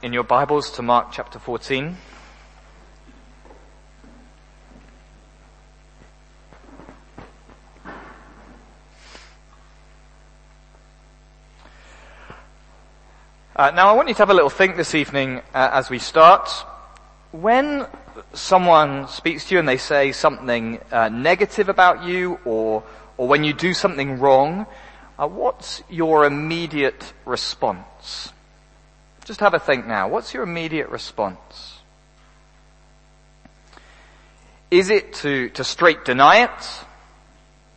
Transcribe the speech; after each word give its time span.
in 0.00 0.12
your 0.12 0.22
Bibles 0.22 0.70
to 0.70 0.82
Mark 0.82 1.08
chapter 1.10 1.40
14? 1.40 1.96
Uh, 13.56 13.72
now 13.72 13.88
I 13.88 13.92
want 13.92 14.06
you 14.06 14.14
to 14.14 14.18
have 14.18 14.30
a 14.30 14.34
little 14.34 14.48
think 14.48 14.76
this 14.76 14.94
evening 14.94 15.38
uh, 15.52 15.70
as 15.72 15.90
we 15.90 15.98
start. 15.98 16.48
When 17.32 17.86
someone 18.32 19.08
speaks 19.08 19.48
to 19.48 19.54
you 19.54 19.58
and 19.58 19.68
they 19.68 19.78
say 19.78 20.12
something 20.12 20.78
uh, 20.92 21.08
negative 21.08 21.68
about 21.68 22.04
you 22.04 22.38
or, 22.44 22.84
or 23.16 23.26
when 23.26 23.42
you 23.42 23.52
do 23.52 23.74
something 23.74 24.20
wrong, 24.20 24.66
uh, 25.18 25.26
what's 25.26 25.82
your 25.90 26.24
immediate 26.24 27.12
response? 27.24 28.32
Just 29.28 29.40
have 29.40 29.52
a 29.52 29.58
think 29.58 29.86
now. 29.86 30.08
What's 30.08 30.32
your 30.32 30.42
immediate 30.42 30.88
response? 30.88 31.80
Is 34.70 34.88
it 34.88 35.12
to, 35.20 35.50
to 35.50 35.64
straight 35.64 36.06
deny 36.06 36.44
it? 36.44 36.84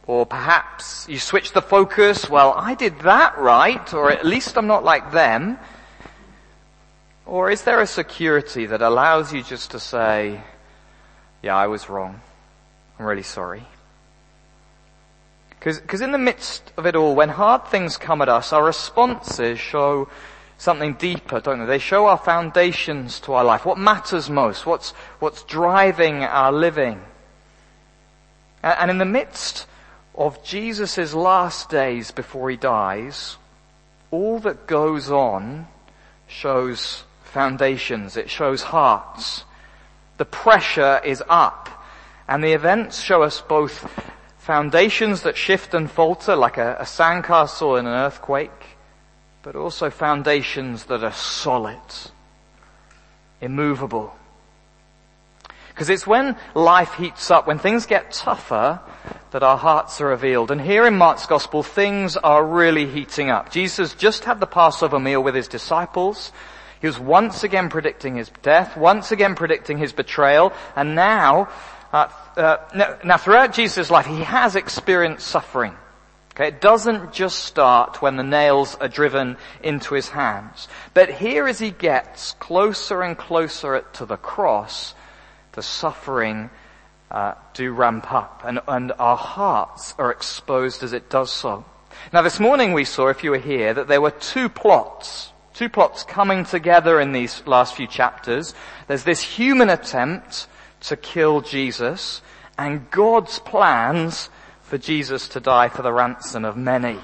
Or 0.08 0.26
perhaps 0.26 1.10
you 1.10 1.20
switch 1.20 1.52
the 1.52 1.62
focus, 1.62 2.30
well, 2.30 2.54
I 2.56 2.76
did 2.76 3.00
that 3.00 3.38
right, 3.38 3.94
or 3.94 4.10
at 4.10 4.26
least 4.26 4.58
I'm 4.58 4.68
not 4.68 4.86
like 4.86 5.12
them. 5.12 5.60
Or 7.26 7.52
is 7.52 7.64
there 7.64 7.82
a 7.82 7.88
security 7.88 8.66
that 8.68 8.82
allows 8.82 9.34
you 9.34 9.44
just 9.44 9.72
to 9.72 9.80
say, 9.80 10.40
yeah, 11.44 11.58
I 11.58 11.68
was 11.68 11.90
wrong. 11.90 12.22
I'm 12.98 13.06
really 13.06 13.24
sorry. 13.24 13.64
Because 15.60 16.00
in 16.00 16.14
the 16.14 16.18
midst 16.18 16.72
of 16.78 16.86
it 16.86 16.96
all, 16.96 17.14
when 17.14 17.28
hard 17.28 17.68
things 17.68 17.98
come 17.98 18.22
at 18.22 18.30
us, 18.30 18.54
our 18.54 18.64
responses 18.64 19.60
show 19.60 20.08
something 20.62 20.94
deeper, 20.94 21.40
don't 21.40 21.60
they? 21.60 21.66
They 21.66 21.80
show 21.80 22.06
our 22.06 22.20
foundations 22.20 23.20
to 23.22 23.34
our 23.34 23.44
life. 23.44 23.66
What 23.66 23.80
matters 23.80 24.30
most? 24.30 24.68
What's, 24.68 24.92
what's 25.20 25.42
driving 25.44 26.24
our 26.24 26.52
living? 26.52 27.02
And 28.62 28.92
in 28.92 29.00
the 29.00 29.06
midst 29.06 29.66
of 30.14 30.44
Jesus' 30.44 31.16
last 31.16 31.70
days 31.70 32.12
before 32.12 32.52
he 32.52 32.58
dies, 32.58 33.38
all 34.12 34.38
that 34.42 34.68
goes 34.68 35.10
on 35.10 35.68
shows 36.28 37.06
foundations. 37.24 38.16
It 38.16 38.30
shows 38.30 38.62
hearts. 38.62 39.46
The 40.18 40.26
pressure 40.26 41.02
is 41.04 41.24
up. 41.28 41.70
And 42.28 42.44
the 42.44 42.54
events 42.54 43.02
show 43.02 43.24
us 43.24 43.42
both 43.42 43.90
foundations 44.38 45.24
that 45.24 45.38
shift 45.38 45.74
and 45.74 45.90
falter 45.90 46.36
like 46.36 46.58
a, 46.58 46.78
a 46.80 46.84
sandcastle 46.84 47.80
in 47.80 47.88
an 47.88 47.94
earthquake, 47.94 48.78
but 49.44 49.56
also 49.56 49.90
foundations 49.90 50.86
that 50.86 51.04
are 51.04 51.14
solid, 51.14 51.80
immovable. 53.40 54.16
Because 55.70 55.90
it's 55.90 56.06
when 56.06 56.36
life 56.54 56.94
heats 56.94 57.32
up, 57.32 57.48
when 57.48 57.58
things 57.58 57.86
get 57.86 58.12
tougher, 58.12 58.80
that 59.32 59.42
our 59.42 59.58
hearts 59.58 60.02
are 60.02 60.08
revealed. 60.08 60.52
And 60.52 60.60
here 60.62 60.86
in 60.86 60.98
Mark's 60.98 61.26
Gospel, 61.26 61.64
things 61.64 62.18
are 62.18 62.46
really 62.46 62.86
heating 62.86 63.30
up. 63.30 63.52
Jesus 63.52 63.96
just 63.96 64.26
had 64.26 64.40
the 64.40 64.46
Passover 64.46 65.00
meal 65.00 65.24
with 65.24 65.34
his 65.34 65.48
disciples. 65.48 66.32
He 66.82 66.88
was 66.88 67.00
once 67.00 67.44
again 67.44 67.70
predicting 67.70 68.16
his 68.16 68.30
death, 68.42 68.76
once 68.76 69.12
again 69.12 69.36
predicting 69.36 69.78
his 69.78 69.94
betrayal, 69.94 70.52
and 70.76 70.96
now 70.96 71.50
uh, 71.92 72.08
uh, 72.38 72.98
now, 73.04 73.18
throughout 73.18 73.54
Jesus' 73.54 73.92
life, 73.92 74.06
he 74.06 74.22
has 74.22 74.56
experienced 74.56 75.28
suffering. 75.28 75.76
Okay, 76.32 76.48
it 76.48 76.62
doesn't 76.62 77.12
just 77.12 77.40
start 77.40 78.02
when 78.02 78.16
the 78.16 78.24
nails 78.24 78.76
are 78.76 78.88
driven 78.88 79.36
into 79.62 79.96
his 79.96 80.10
hands. 80.10 80.70
But 80.94 81.12
here 81.12 81.46
as 81.46 81.60
he 81.60 81.72
gets 81.72 82.34
closer 82.34 83.02
and 83.02 83.18
closer 83.18 83.84
to 83.94 84.06
the 84.06 84.16
cross, 84.16 84.96
the 85.52 85.62
suffering 85.62 86.50
uh, 87.10 87.34
do 87.54 87.74
ramp 87.74 88.14
up 88.14 88.44
and, 88.46 88.62
and 88.68 88.94
our 88.98 89.18
hearts 89.18 89.94
are 89.98 90.10
exposed 90.10 90.84
as 90.84 90.94
it 90.94 91.10
does 91.10 91.32
so. 91.32 91.66
Now 92.14 92.22
this 92.22 92.40
morning 92.40 92.72
we 92.72 92.86
saw, 92.86 93.10
if 93.10 93.26
you 93.26 93.32
were 93.32 93.38
here, 93.38 93.74
that 93.74 93.90
there 93.90 94.00
were 94.00 94.12
two 94.12 94.48
plots, 94.48 95.34
two 95.54 95.68
plots 95.68 96.04
coming 96.04 96.46
together 96.46 97.02
in 97.02 97.12
these 97.12 97.46
last 97.46 97.76
few 97.76 97.88
chapters. 97.88 98.56
There's 98.88 99.04
this 99.04 99.22
human 99.22 99.70
attempt 99.70 100.48
to 100.82 100.96
kill 100.96 101.42
Jesus 101.42 102.22
and 102.58 102.90
God's 102.90 103.40
plans 103.40 104.30
for 104.72 104.78
Jesus 104.78 105.28
to 105.28 105.42
die 105.42 105.68
for 105.68 105.82
the 105.82 105.92
ransom 105.92 106.46
of 106.46 106.56
many. 106.56 106.98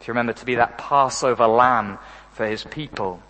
If 0.00 0.08
you 0.08 0.12
remember 0.12 0.32
to 0.32 0.46
be 0.46 0.54
that 0.54 0.78
Passover 0.78 1.46
lamb 1.46 1.98
for 2.32 2.46
his 2.46 2.64
people. 2.64 3.22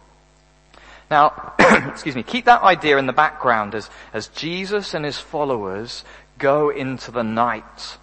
Now, 1.10 1.54
excuse 1.58 2.14
me, 2.14 2.22
keep 2.22 2.44
that 2.44 2.62
idea 2.62 2.98
in 2.98 3.06
the 3.06 3.12
background 3.12 3.74
as, 3.74 3.90
as 4.12 4.28
Jesus 4.28 4.94
and 4.94 5.04
his 5.04 5.18
followers 5.18 6.04
go 6.38 6.70
into 6.70 7.10
the 7.10 7.24
night. 7.24 7.98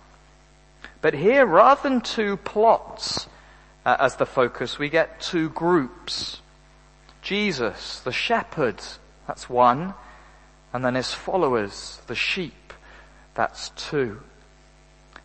But 0.99 1.13
here, 1.13 1.45
rather 1.45 1.87
than 1.87 2.01
two 2.01 2.35
plots 2.35 3.29
uh, 3.85 3.95
as 3.97 4.17
the 4.17 4.25
focus, 4.25 4.77
we 4.77 4.89
get 4.89 5.21
two 5.21 5.47
groups. 5.51 6.41
Jesus, 7.21 8.01
the 8.01 8.11
shepherd, 8.11 8.81
that's 9.25 9.49
one, 9.49 9.93
and 10.73 10.83
then 10.83 10.95
his 10.95 11.13
followers, 11.13 12.01
the 12.07 12.15
sheep, 12.15 12.73
that's 13.35 13.69
two. 13.69 14.19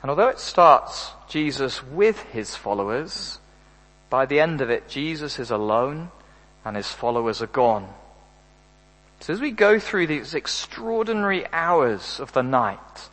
And 0.02 0.10
although 0.10 0.28
it 0.28 0.40
starts 0.40 1.12
Jesus 1.28 1.82
with 1.82 2.20
his 2.24 2.56
followers, 2.56 3.38
by 4.10 4.26
the 4.26 4.40
end 4.40 4.60
of 4.60 4.68
it, 4.68 4.88
Jesus 4.88 5.38
is 5.38 5.50
alone 5.50 6.10
and 6.64 6.76
his 6.76 6.90
followers 6.90 7.40
are 7.40 7.46
gone. 7.46 7.88
So 9.20 9.32
as 9.32 9.40
we 9.40 9.52
go 9.52 9.78
through 9.78 10.08
these 10.08 10.34
extraordinary 10.34 11.46
hours 11.52 12.18
of 12.18 12.32
the 12.32 12.42
night, 12.42 13.08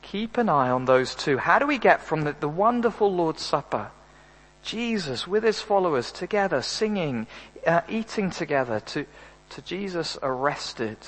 keep 0.00 0.38
an 0.38 0.48
eye 0.48 0.70
on 0.70 0.86
those 0.86 1.14
two. 1.14 1.36
How 1.36 1.58
do 1.58 1.66
we 1.66 1.78
get 1.78 2.02
from 2.02 2.22
the, 2.22 2.34
the 2.40 2.48
wonderful 2.48 3.14
Lord's 3.14 3.42
Supper, 3.42 3.90
Jesus 4.62 5.26
with 5.26 5.44
his 5.44 5.60
followers 5.60 6.10
together, 6.12 6.62
singing, 6.62 7.26
uh, 7.66 7.82
eating 7.88 8.30
together, 8.30 8.80
to, 8.80 9.06
to 9.50 9.62
Jesus 9.62 10.18
arrested, 10.22 10.98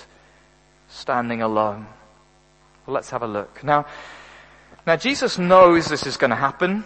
standing 0.89 1.43
alone. 1.43 1.87
Well, 2.87 2.95
let's 2.95 3.11
have 3.11 3.23
a 3.23 3.27
look. 3.27 3.63
Now, 3.65 3.87
now 4.87 4.97
Jesus 4.97 5.39
knows 5.39 5.89
this 5.89 6.07
is 6.07 6.17
going 6.17 6.31
to 6.31 6.37
happen. 6.37 6.85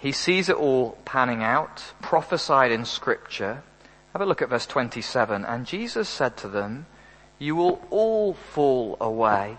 He 0.00 0.12
sees 0.12 0.48
it 0.48 0.56
all 0.56 0.98
panning 1.04 1.42
out, 1.42 1.82
prophesied 2.02 2.72
in 2.72 2.84
scripture. 2.84 3.62
Have 4.12 4.22
a 4.22 4.26
look 4.26 4.42
at 4.42 4.50
verse 4.50 4.66
27. 4.66 5.44
And 5.44 5.66
Jesus 5.66 6.08
said 6.08 6.36
to 6.38 6.48
them, 6.48 6.86
you 7.38 7.56
will 7.56 7.82
all 7.90 8.34
fall 8.34 8.96
away. 9.00 9.56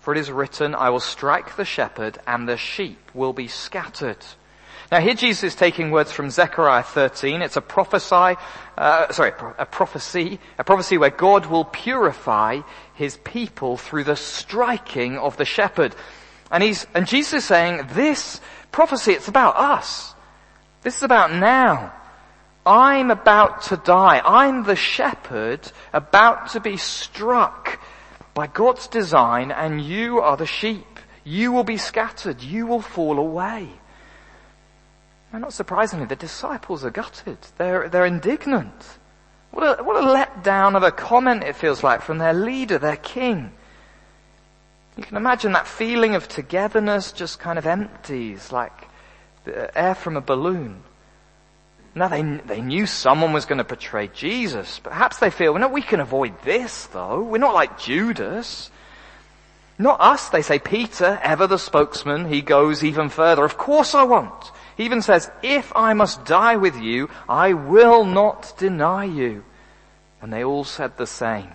For 0.00 0.14
it 0.14 0.18
is 0.18 0.30
written, 0.30 0.74
I 0.74 0.90
will 0.90 1.00
strike 1.00 1.56
the 1.56 1.64
shepherd 1.64 2.18
and 2.26 2.48
the 2.48 2.56
sheep 2.56 3.10
will 3.14 3.32
be 3.32 3.48
scattered. 3.48 4.24
Now 4.90 5.00
here 5.00 5.14
Jesus 5.14 5.44
is 5.44 5.54
taking 5.54 5.90
words 5.90 6.12
from 6.12 6.30
Zechariah 6.30 6.82
13. 6.82 7.42
It's 7.42 7.58
a 7.58 7.60
prophesy, 7.60 8.40
uh, 8.78 9.12
sorry, 9.12 9.32
a 9.58 9.66
prophecy, 9.66 10.40
a 10.56 10.64
prophecy 10.64 10.96
where 10.96 11.10
God 11.10 11.46
will 11.46 11.66
purify 11.66 12.60
his 12.94 13.18
people 13.18 13.76
through 13.76 14.04
the 14.04 14.16
striking 14.16 15.18
of 15.18 15.36
the 15.36 15.44
shepherd. 15.44 15.94
And 16.50 16.62
he's, 16.62 16.86
and 16.94 17.06
Jesus 17.06 17.34
is 17.34 17.44
saying, 17.44 17.88
this 17.92 18.40
prophecy, 18.72 19.12
it's 19.12 19.28
about 19.28 19.56
us. 19.56 20.14
This 20.82 20.96
is 20.96 21.02
about 21.02 21.32
now. 21.32 21.92
I'm 22.64 23.10
about 23.10 23.62
to 23.62 23.76
die. 23.76 24.20
I'm 24.24 24.64
the 24.64 24.76
shepherd 24.76 25.70
about 25.92 26.50
to 26.50 26.60
be 26.60 26.76
struck 26.76 27.80
by 28.34 28.46
God's 28.46 28.88
design 28.88 29.50
and 29.50 29.80
you 29.80 30.20
are 30.20 30.36
the 30.36 30.46
sheep. 30.46 30.98
You 31.24 31.52
will 31.52 31.64
be 31.64 31.76
scattered. 31.76 32.42
You 32.42 32.66
will 32.66 32.80
fall 32.80 33.18
away. 33.18 33.68
And 35.32 35.42
not 35.42 35.52
surprisingly, 35.52 36.06
the 36.06 36.16
disciples 36.16 36.84
are 36.84 36.90
gutted. 36.90 37.38
They're, 37.58 37.88
they're 37.88 38.06
indignant. 38.06 38.98
What 39.50 39.80
a, 39.80 39.82
what 39.82 39.96
a 39.96 40.06
letdown 40.06 40.76
of 40.76 40.82
a 40.82 40.90
comment 40.90 41.42
it 41.44 41.56
feels 41.56 41.82
like 41.82 42.02
from 42.02 42.18
their 42.18 42.32
leader, 42.32 42.78
their 42.78 42.96
king. 42.96 43.52
You 44.98 45.04
can 45.04 45.16
imagine 45.16 45.52
that 45.52 45.68
feeling 45.68 46.16
of 46.16 46.26
togetherness 46.26 47.12
just 47.12 47.38
kind 47.38 47.56
of 47.56 47.66
empties 47.68 48.50
like 48.50 48.72
the 49.44 49.78
air 49.78 49.94
from 49.94 50.16
a 50.16 50.20
balloon. 50.20 50.82
Now 51.94 52.08
they, 52.08 52.20
they 52.22 52.60
knew 52.60 52.84
someone 52.84 53.32
was 53.32 53.46
going 53.46 53.58
to 53.58 53.64
betray 53.64 54.08
Jesus. 54.08 54.80
Perhaps 54.80 55.20
they 55.20 55.30
feel, 55.30 55.56
no, 55.56 55.68
we 55.68 55.82
can 55.82 56.00
avoid 56.00 56.42
this 56.42 56.86
though. 56.86 57.22
We're 57.22 57.38
not 57.38 57.54
like 57.54 57.78
Judas. 57.78 58.72
Not 59.78 60.00
us, 60.00 60.30
they 60.30 60.42
say. 60.42 60.58
Peter, 60.58 61.20
ever 61.22 61.46
the 61.46 61.58
spokesman, 61.58 62.28
he 62.28 62.42
goes 62.42 62.82
even 62.82 63.08
further. 63.08 63.44
Of 63.44 63.56
course 63.56 63.94
I 63.94 64.02
won't. 64.02 64.50
He 64.76 64.84
even 64.84 65.00
says, 65.00 65.30
if 65.44 65.72
I 65.76 65.94
must 65.94 66.24
die 66.24 66.56
with 66.56 66.76
you, 66.76 67.08
I 67.28 67.52
will 67.52 68.04
not 68.04 68.52
deny 68.58 69.04
you. 69.04 69.44
And 70.20 70.32
they 70.32 70.42
all 70.42 70.64
said 70.64 70.96
the 70.96 71.06
same. 71.06 71.52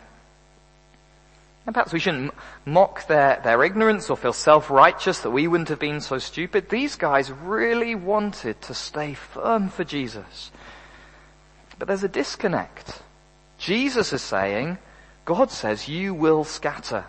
And 1.65 1.73
perhaps 1.73 1.93
we 1.93 1.99
shouldn't 1.99 2.33
mock 2.65 3.07
their, 3.07 3.39
their 3.43 3.63
ignorance 3.63 4.09
or 4.09 4.17
feel 4.17 4.33
self-righteous 4.33 5.19
that 5.19 5.31
we 5.31 5.47
wouldn't 5.47 5.69
have 5.69 5.79
been 5.79 6.01
so 6.01 6.17
stupid. 6.17 6.69
These 6.69 6.97
guys 6.97 7.31
really 7.31 7.95
wanted 7.95 8.61
to 8.63 8.73
stay 8.73 9.13
firm 9.13 9.69
for 9.69 9.85
Jesus. 9.85 10.51
But 11.79 11.87
there's 11.87 12.03
a 12.03 12.09
disconnect. 12.09 13.01
Jesus 13.57 14.11
is 14.11 14.21
saying, 14.21 14.77
God 15.23 15.51
says 15.51 15.87
you 15.87 16.13
will 16.13 16.43
scatter. 16.43 17.05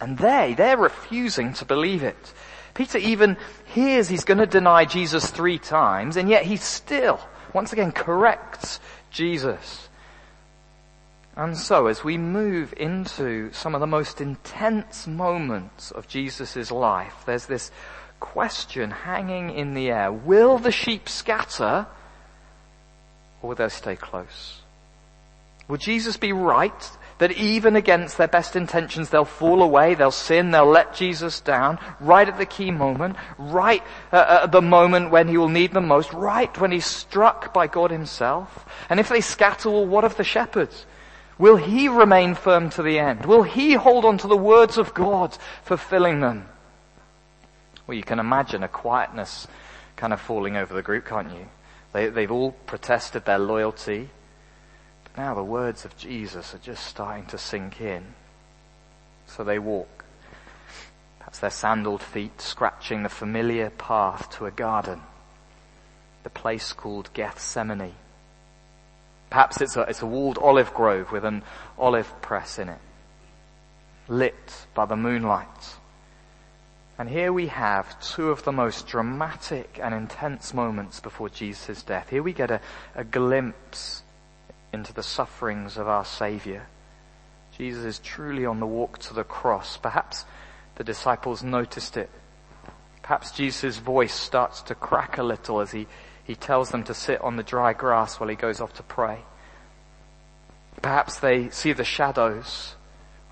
And 0.00 0.18
they, 0.18 0.54
they're 0.56 0.76
refusing 0.76 1.52
to 1.54 1.64
believe 1.64 2.04
it. 2.04 2.32
Peter 2.74 2.98
even 2.98 3.36
hears 3.66 4.08
he's 4.08 4.24
going 4.24 4.38
to 4.38 4.46
deny 4.46 4.84
Jesus 4.84 5.30
three 5.30 5.58
times, 5.58 6.16
and 6.16 6.28
yet 6.28 6.44
he 6.44 6.56
still, 6.56 7.20
once 7.52 7.72
again, 7.72 7.92
corrects 7.92 8.80
Jesus. 9.10 9.88
And 11.36 11.56
so, 11.56 11.88
as 11.88 12.04
we 12.04 12.16
move 12.16 12.72
into 12.76 13.52
some 13.52 13.74
of 13.74 13.80
the 13.80 13.88
most 13.88 14.20
intense 14.20 15.06
moments 15.06 15.90
of 15.90 16.06
Jesus' 16.06 16.70
life, 16.70 17.24
there's 17.26 17.46
this 17.46 17.72
question 18.20 18.90
hanging 18.90 19.50
in 19.50 19.74
the 19.74 19.90
air. 19.90 20.12
Will 20.12 20.58
the 20.58 20.70
sheep 20.70 21.08
scatter, 21.08 21.86
or 23.42 23.48
will 23.48 23.56
they 23.56 23.68
stay 23.68 23.96
close? 23.96 24.60
Will 25.66 25.76
Jesus 25.76 26.16
be 26.16 26.32
right 26.32 26.90
that 27.18 27.32
even 27.32 27.74
against 27.74 28.16
their 28.16 28.28
best 28.28 28.54
intentions 28.54 29.10
they'll 29.10 29.24
fall 29.24 29.62
away, 29.62 29.94
they'll 29.94 30.10
sin, 30.10 30.50
they'll 30.50 30.66
let 30.66 30.94
Jesus 30.94 31.40
down, 31.40 31.78
right 32.00 32.28
at 32.28 32.38
the 32.38 32.46
key 32.46 32.70
moment, 32.70 33.16
right 33.38 33.82
uh, 34.12 34.40
at 34.44 34.52
the 34.52 34.62
moment 34.62 35.10
when 35.10 35.28
he 35.28 35.36
will 35.36 35.48
need 35.48 35.72
them 35.72 35.88
most, 35.88 36.12
right 36.12 36.60
when 36.60 36.70
he's 36.70 36.86
struck 36.86 37.54
by 37.54 37.66
God 37.66 37.90
himself? 37.90 38.66
And 38.88 39.00
if 39.00 39.08
they 39.08 39.20
scatter, 39.20 39.70
well, 39.70 39.86
what 39.86 40.04
of 40.04 40.16
the 40.16 40.24
shepherds? 40.24 40.86
Will 41.38 41.56
he 41.56 41.88
remain 41.88 42.34
firm 42.34 42.70
to 42.70 42.82
the 42.82 42.98
end? 42.98 43.26
Will 43.26 43.42
he 43.42 43.74
hold 43.74 44.04
on 44.04 44.18
to 44.18 44.28
the 44.28 44.36
words 44.36 44.78
of 44.78 44.94
God, 44.94 45.36
fulfilling 45.62 46.20
them? 46.20 46.48
Well, 47.86 47.96
you 47.96 48.04
can 48.04 48.18
imagine 48.18 48.62
a 48.62 48.68
quietness 48.68 49.46
kind 49.96 50.12
of 50.12 50.20
falling 50.20 50.56
over 50.56 50.72
the 50.74 50.82
group, 50.82 51.06
can't 51.06 51.30
you? 51.30 51.46
They, 51.92 52.08
they've 52.08 52.30
all 52.30 52.52
protested 52.52 53.24
their 53.24 53.38
loyalty. 53.38 54.08
But 55.04 55.16
now 55.16 55.34
the 55.34 55.44
words 55.44 55.84
of 55.84 55.96
Jesus 55.96 56.54
are 56.54 56.58
just 56.58 56.86
starting 56.86 57.26
to 57.26 57.38
sink 57.38 57.80
in. 57.80 58.04
So 59.26 59.44
they 59.44 59.58
walk. 59.58 60.04
Perhaps 61.18 61.40
their 61.40 61.50
sandaled 61.50 62.02
feet 62.02 62.40
scratching 62.40 63.02
the 63.02 63.08
familiar 63.08 63.70
path 63.70 64.30
to 64.38 64.46
a 64.46 64.50
garden. 64.50 65.00
The 66.22 66.30
place 66.30 66.72
called 66.72 67.10
Gethsemane. 67.12 67.94
Perhaps 69.34 69.60
it's 69.62 69.76
a, 69.76 69.80
it's 69.80 70.00
a 70.00 70.06
walled 70.06 70.38
olive 70.38 70.72
grove 70.74 71.10
with 71.10 71.24
an 71.24 71.42
olive 71.76 72.22
press 72.22 72.60
in 72.60 72.68
it, 72.68 72.78
lit 74.06 74.68
by 74.74 74.84
the 74.84 74.94
moonlight. 74.94 75.74
And 77.00 77.08
here 77.08 77.32
we 77.32 77.48
have 77.48 78.00
two 78.00 78.28
of 78.28 78.44
the 78.44 78.52
most 78.52 78.86
dramatic 78.86 79.80
and 79.82 79.92
intense 79.92 80.54
moments 80.54 81.00
before 81.00 81.30
Jesus' 81.30 81.82
death. 81.82 82.10
Here 82.10 82.22
we 82.22 82.32
get 82.32 82.52
a, 82.52 82.60
a 82.94 83.02
glimpse 83.02 84.04
into 84.72 84.92
the 84.92 85.02
sufferings 85.02 85.78
of 85.78 85.88
our 85.88 86.04
Savior. 86.04 86.68
Jesus 87.58 87.84
is 87.84 87.98
truly 87.98 88.46
on 88.46 88.60
the 88.60 88.66
walk 88.66 88.98
to 88.98 89.14
the 89.14 89.24
cross. 89.24 89.76
Perhaps 89.78 90.26
the 90.76 90.84
disciples 90.84 91.42
noticed 91.42 91.96
it. 91.96 92.10
Perhaps 93.02 93.32
Jesus' 93.32 93.78
voice 93.78 94.14
starts 94.14 94.62
to 94.62 94.76
crack 94.76 95.18
a 95.18 95.24
little 95.24 95.60
as 95.60 95.72
he 95.72 95.88
he 96.24 96.34
tells 96.34 96.70
them 96.70 96.84
to 96.84 96.94
sit 96.94 97.20
on 97.20 97.36
the 97.36 97.42
dry 97.42 97.72
grass 97.72 98.18
while 98.18 98.28
he 98.28 98.36
goes 98.36 98.60
off 98.60 98.72
to 98.74 98.82
pray. 98.82 99.20
Perhaps 100.82 101.20
they 101.20 101.50
see 101.50 101.72
the 101.72 101.84
shadows 101.84 102.74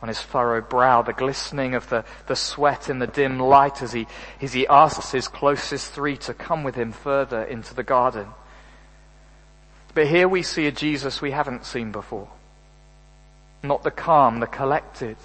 on 0.01 0.09
his 0.09 0.21
furrowed 0.21 0.69
brow, 0.69 1.01
the 1.03 1.13
glistening 1.13 1.75
of 1.75 1.89
the, 1.89 2.05
the 2.27 2.37
sweat 2.37 2.91
in 2.91 2.99
the 2.99 3.07
dim 3.07 3.39
light 3.39 3.83
as 3.83 3.93
he, 3.93 4.07
as 4.41 4.53
he 4.53 4.67
asks 4.67 5.13
his 5.13 5.29
closest 5.29 5.93
three 5.93 6.17
to 6.17 6.35
come 6.35 6.65
with 6.65 6.75
him 6.75 6.93
further 6.93 7.43
into 7.45 7.75
the 7.75 7.83
garden. 7.83 8.27
But 9.95 10.09
here 10.09 10.29
we 10.29 10.43
see 10.43 10.67
a 10.67 10.73
Jesus 10.73 11.21
we 11.21 11.31
haven't 11.31 11.65
seen 11.65 11.93
before. 11.93 12.29
Not 13.63 13.85
the 13.85 13.91
calm, 13.91 14.41
the 14.41 14.47
collected, 14.47 15.17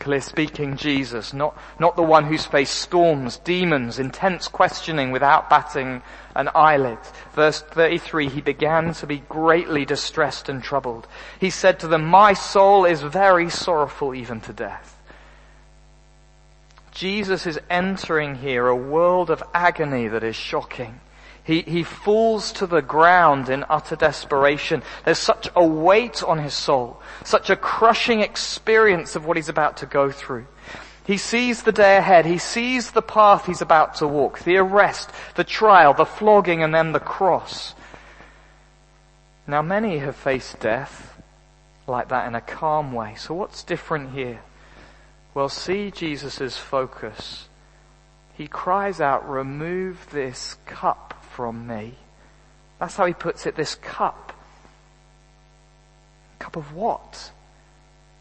clear 0.00 0.20
speaking 0.20 0.76
Jesus, 0.76 1.32
not, 1.32 1.56
not 1.78 1.94
the 1.94 2.02
one 2.02 2.24
who's 2.24 2.46
faced 2.46 2.74
storms, 2.76 3.36
demons, 3.38 3.98
intense 3.98 4.48
questioning 4.48 5.12
without 5.12 5.50
batting 5.50 6.02
an 6.34 6.48
eyelid. 6.54 6.98
Verse 7.34 7.60
33, 7.60 8.28
he 8.28 8.40
began 8.40 8.94
to 8.94 9.06
be 9.06 9.18
greatly 9.28 9.84
distressed 9.84 10.48
and 10.48 10.62
troubled. 10.62 11.06
He 11.38 11.50
said 11.50 11.78
to 11.80 11.88
them, 11.88 12.06
my 12.06 12.32
soul 12.32 12.84
is 12.84 13.02
very 13.02 13.50
sorrowful 13.50 14.14
even 14.14 14.40
to 14.42 14.52
death. 14.52 14.96
Jesus 16.92 17.46
is 17.46 17.60
entering 17.68 18.36
here 18.36 18.66
a 18.66 18.76
world 18.76 19.30
of 19.30 19.42
agony 19.54 20.08
that 20.08 20.24
is 20.24 20.36
shocking. 20.36 21.00
He, 21.44 21.62
he 21.62 21.82
falls 21.82 22.52
to 22.52 22.66
the 22.66 22.82
ground 22.82 23.48
in 23.48 23.64
utter 23.68 23.96
desperation. 23.96 24.82
There's 25.04 25.18
such 25.18 25.48
a 25.56 25.64
weight 25.64 26.22
on 26.22 26.38
his 26.38 26.54
soul, 26.54 27.00
such 27.24 27.50
a 27.50 27.56
crushing 27.56 28.20
experience 28.20 29.16
of 29.16 29.24
what 29.26 29.36
he's 29.36 29.48
about 29.48 29.78
to 29.78 29.86
go 29.86 30.10
through. 30.10 30.46
He 31.06 31.16
sees 31.16 31.62
the 31.62 31.72
day 31.72 31.96
ahead. 31.96 32.26
He 32.26 32.38
sees 32.38 32.90
the 32.90 33.02
path 33.02 33.46
he's 33.46 33.62
about 33.62 33.96
to 33.96 34.06
walk, 34.06 34.40
the 34.40 34.58
arrest, 34.58 35.10
the 35.34 35.44
trial, 35.44 35.94
the 35.94 36.04
flogging, 36.04 36.62
and 36.62 36.74
then 36.74 36.92
the 36.92 37.00
cross. 37.00 37.74
Now 39.46 39.62
many 39.62 39.98
have 39.98 40.14
faced 40.14 40.60
death 40.60 41.20
like 41.86 42.08
that 42.10 42.28
in 42.28 42.34
a 42.34 42.40
calm 42.40 42.92
way. 42.92 43.14
So 43.16 43.34
what's 43.34 43.64
different 43.64 44.12
here? 44.12 44.40
Well, 45.34 45.48
see 45.48 45.90
Jesus' 45.90 46.56
focus. 46.56 47.48
He 48.34 48.46
cries 48.46 49.00
out, 49.00 49.28
remove 49.28 50.06
this 50.10 50.56
cup 50.66 51.19
from 51.40 51.66
me. 51.66 51.94
That's 52.78 52.96
how 52.96 53.06
he 53.06 53.14
puts 53.14 53.46
it, 53.46 53.56
this 53.56 53.74
cup. 53.76 54.34
Cup 56.38 56.54
of 56.54 56.74
what? 56.74 57.30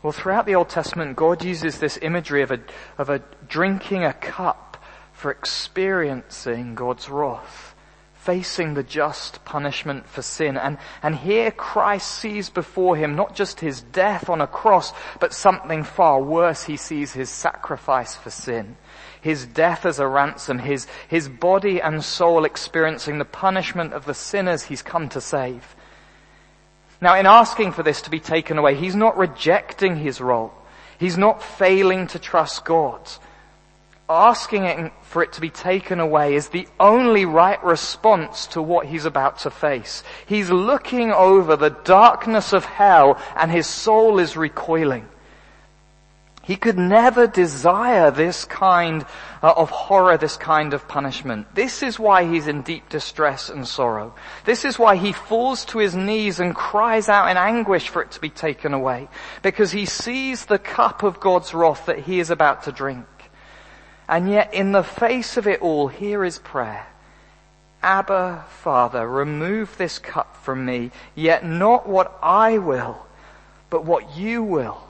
Well, 0.01 0.13
throughout 0.13 0.45
the 0.45 0.55
Old 0.55 0.69
Testament, 0.69 1.17
God 1.17 1.43
uses 1.43 1.79
this 1.79 1.99
imagery 2.01 2.43
of 2.43 2.51
a, 2.51 2.61
of 2.97 3.09
a 3.09 3.21
drinking 3.49 4.05
a 4.05 4.13
cup 4.13 4.81
for 5.11 5.31
experiencing 5.31 6.75
God's 6.75 7.09
wrath, 7.09 7.75
facing 8.13 8.75
the 8.75 8.83
just 8.83 9.43
punishment 9.43 10.07
for 10.07 10.21
sin. 10.21 10.55
And, 10.55 10.77
and 11.03 11.13
here 11.13 11.51
Christ 11.51 12.09
sees 12.09 12.49
before 12.49 12.95
him 12.95 13.17
not 13.17 13.35
just 13.35 13.59
his 13.59 13.81
death 13.81 14.29
on 14.29 14.39
a 14.39 14.47
cross, 14.47 14.93
but 15.19 15.33
something 15.33 15.83
far 15.83 16.21
worse. 16.21 16.63
He 16.63 16.77
sees 16.77 17.11
his 17.11 17.29
sacrifice 17.29 18.15
for 18.15 18.29
sin 18.29 18.77
his 19.21 19.45
death 19.45 19.85
as 19.85 19.99
a 19.99 20.07
ransom, 20.07 20.59
his, 20.59 20.87
his 21.07 21.27
body 21.27 21.81
and 21.81 22.03
soul 22.03 22.45
experiencing 22.45 23.17
the 23.17 23.25
punishment 23.25 23.93
of 23.93 24.05
the 24.05 24.13
sinners 24.13 24.63
he's 24.63 24.81
come 24.81 25.09
to 25.09 25.21
save. 25.21 25.75
Now 27.01 27.15
in 27.15 27.25
asking 27.25 27.73
for 27.73 27.83
this 27.83 28.01
to 28.03 28.09
be 28.09 28.19
taken 28.19 28.57
away, 28.57 28.75
he's 28.75 28.95
not 28.95 29.17
rejecting 29.17 29.95
his 29.95 30.19
role. 30.19 30.53
He's 30.97 31.17
not 31.17 31.41
failing 31.41 32.07
to 32.07 32.19
trust 32.19 32.65
God. 32.65 33.01
Asking 34.09 34.65
it 34.65 34.91
for 35.03 35.23
it 35.23 35.33
to 35.33 35.41
be 35.41 35.49
taken 35.49 35.99
away 35.99 36.35
is 36.35 36.49
the 36.49 36.67
only 36.79 37.25
right 37.25 37.63
response 37.63 38.47
to 38.47 38.61
what 38.61 38.87
he's 38.87 39.05
about 39.05 39.39
to 39.39 39.51
face. 39.51 40.03
He's 40.25 40.49
looking 40.49 41.11
over 41.11 41.55
the 41.55 41.69
darkness 41.69 42.51
of 42.51 42.65
hell 42.65 43.21
and 43.35 43.51
his 43.51 43.67
soul 43.67 44.19
is 44.19 44.35
recoiling. 44.35 45.07
He 46.41 46.55
could 46.55 46.79
never 46.79 47.27
desire 47.27 48.09
this 48.09 48.45
kind 48.45 49.05
uh, 49.43 49.53
of 49.55 49.69
horror, 49.69 50.17
this 50.17 50.37
kind 50.37 50.73
of 50.73 50.87
punishment. 50.87 51.53
This 51.53 51.83
is 51.83 51.99
why 51.99 52.25
he's 52.25 52.47
in 52.47 52.63
deep 52.63 52.89
distress 52.89 53.49
and 53.49 53.67
sorrow. 53.67 54.15
This 54.45 54.65
is 54.65 54.79
why 54.79 54.95
he 54.95 55.11
falls 55.11 55.65
to 55.65 55.77
his 55.77 55.95
knees 55.95 56.39
and 56.39 56.55
cries 56.55 57.07
out 57.07 57.29
in 57.29 57.37
anguish 57.37 57.89
for 57.89 58.01
it 58.01 58.11
to 58.11 58.21
be 58.21 58.29
taken 58.29 58.73
away. 58.73 59.09
Because 59.43 59.71
he 59.71 59.85
sees 59.85 60.45
the 60.45 60.57
cup 60.57 61.03
of 61.03 61.19
God's 61.19 61.53
wrath 61.53 61.85
that 61.85 61.99
he 61.99 62.19
is 62.19 62.31
about 62.31 62.63
to 62.63 62.71
drink. 62.71 63.05
And 64.07 64.27
yet 64.27 64.53
in 64.53 64.71
the 64.71 64.83
face 64.83 65.37
of 65.37 65.45
it 65.45 65.61
all, 65.61 65.87
here 65.87 66.25
is 66.25 66.39
prayer. 66.39 66.87
Abba, 67.83 68.45
Father, 68.49 69.07
remove 69.07 69.77
this 69.77 69.99
cup 69.99 70.35
from 70.37 70.65
me, 70.65 70.91
yet 71.13 71.45
not 71.45 71.87
what 71.87 72.17
I 72.23 72.57
will, 72.57 73.05
but 73.69 73.85
what 73.85 74.17
you 74.17 74.41
will 74.41 74.88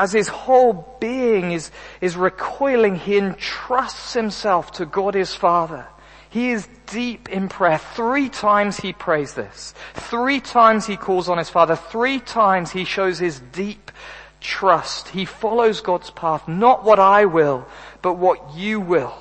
as 0.00 0.12
his 0.12 0.28
whole 0.28 0.96
being 0.98 1.52
is, 1.52 1.70
is 2.00 2.16
recoiling, 2.16 2.96
he 2.96 3.18
entrusts 3.18 4.14
himself 4.14 4.72
to 4.72 4.86
God 4.86 5.12
his 5.12 5.34
Father. 5.34 5.86
He 6.30 6.52
is 6.52 6.66
deep 6.86 7.28
in 7.28 7.50
prayer. 7.50 7.76
Three 7.76 8.30
times 8.30 8.78
he 8.78 8.94
prays 8.94 9.34
this. 9.34 9.74
Three 9.92 10.40
times 10.40 10.86
he 10.86 10.96
calls 10.96 11.28
on 11.28 11.36
his 11.36 11.50
Father. 11.50 11.76
Three 11.76 12.18
times 12.18 12.70
he 12.70 12.86
shows 12.86 13.18
his 13.18 13.40
deep 13.52 13.92
trust. 14.40 15.08
He 15.08 15.26
follows 15.26 15.82
God's 15.82 16.10
path. 16.10 16.48
Not 16.48 16.82
what 16.82 16.98
I 16.98 17.26
will, 17.26 17.66
but 18.00 18.14
what 18.14 18.54
you 18.56 18.80
will. 18.80 19.14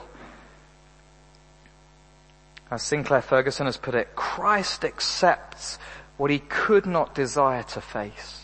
As 2.72 2.84
Sinclair 2.84 3.22
Ferguson 3.22 3.66
has 3.66 3.76
put 3.76 3.96
it, 3.96 4.16
Christ 4.16 4.86
accepts 4.86 5.78
what 6.16 6.32
he 6.32 6.40
could 6.40 6.86
not 6.86 7.14
desire 7.14 7.64
to 7.64 7.82
face. 7.82 8.39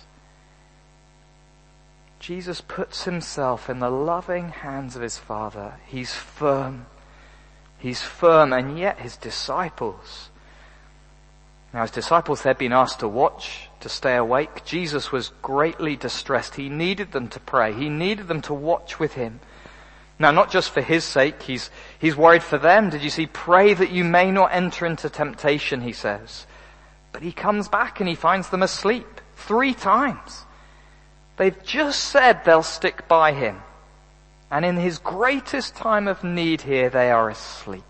Jesus 2.26 2.60
puts 2.60 3.04
himself 3.04 3.70
in 3.70 3.78
the 3.78 3.92
loving 3.92 4.50
hands 4.50 4.96
of 4.96 5.04
his 5.04 5.16
Father. 5.16 5.76
He's 5.86 6.16
firm. 6.16 6.88
He's 7.78 8.02
firm, 8.02 8.52
and 8.52 8.80
yet 8.80 8.98
his 8.98 9.16
disciples. 9.16 10.32
Now 11.72 11.84
his 11.84 11.92
disciples, 11.92 12.42
they'd 12.42 12.58
been 12.58 12.74
asked 12.74 13.02
to 13.02 13.08
watch, 13.08 13.70
to 13.82 13.90
stay 13.90 14.16
awake. 14.16 14.66
Jesus 14.66 15.12
was 15.12 15.34
greatly 15.44 15.96
distressed. 15.96 16.56
He 16.56 16.68
needed 16.68 17.12
them 17.12 17.28
to 17.28 17.40
pray. 17.40 17.74
He 17.74 17.90
needed 17.90 18.28
them 18.28 18.42
to 18.42 18.56
watch 18.56 19.00
with 19.00 19.14
him. 19.14 19.40
Now 20.18 20.32
not 20.32 20.50
just 20.50 20.72
for 20.72 20.82
his 20.82 21.04
sake, 21.04 21.44
he's, 21.44 21.70
he's 22.00 22.16
worried 22.16 22.42
for 22.42 22.58
them. 22.58 22.90
Did 22.90 23.04
you 23.04 23.12
see? 23.12 23.28
Pray 23.28 23.76
that 23.76 23.92
you 23.92 24.04
may 24.04 24.32
not 24.32 24.52
enter 24.52 24.88
into 24.88 25.12
temptation, 25.12 25.82
he 25.82 25.94
says. 25.94 26.48
But 27.12 27.22
he 27.22 27.32
comes 27.32 27.70
back 27.70 28.00
and 28.00 28.10
he 28.10 28.16
finds 28.16 28.50
them 28.50 28.64
asleep 28.64 29.22
three 29.36 29.76
times. 29.76 30.45
They've 31.38 31.64
just 31.64 32.02
said 32.02 32.44
they'll 32.44 32.64
stick 32.64 33.08
by 33.08 33.34
him. 33.34 33.62
And 34.50 34.64
in 34.64 34.78
his 34.78 35.00
greatest 35.00 35.76
time 35.76 36.08
of 36.08 36.24
need 36.24 36.62
here, 36.62 36.90
they 36.90 37.12
are 37.12 37.30
asleep. 37.30 37.84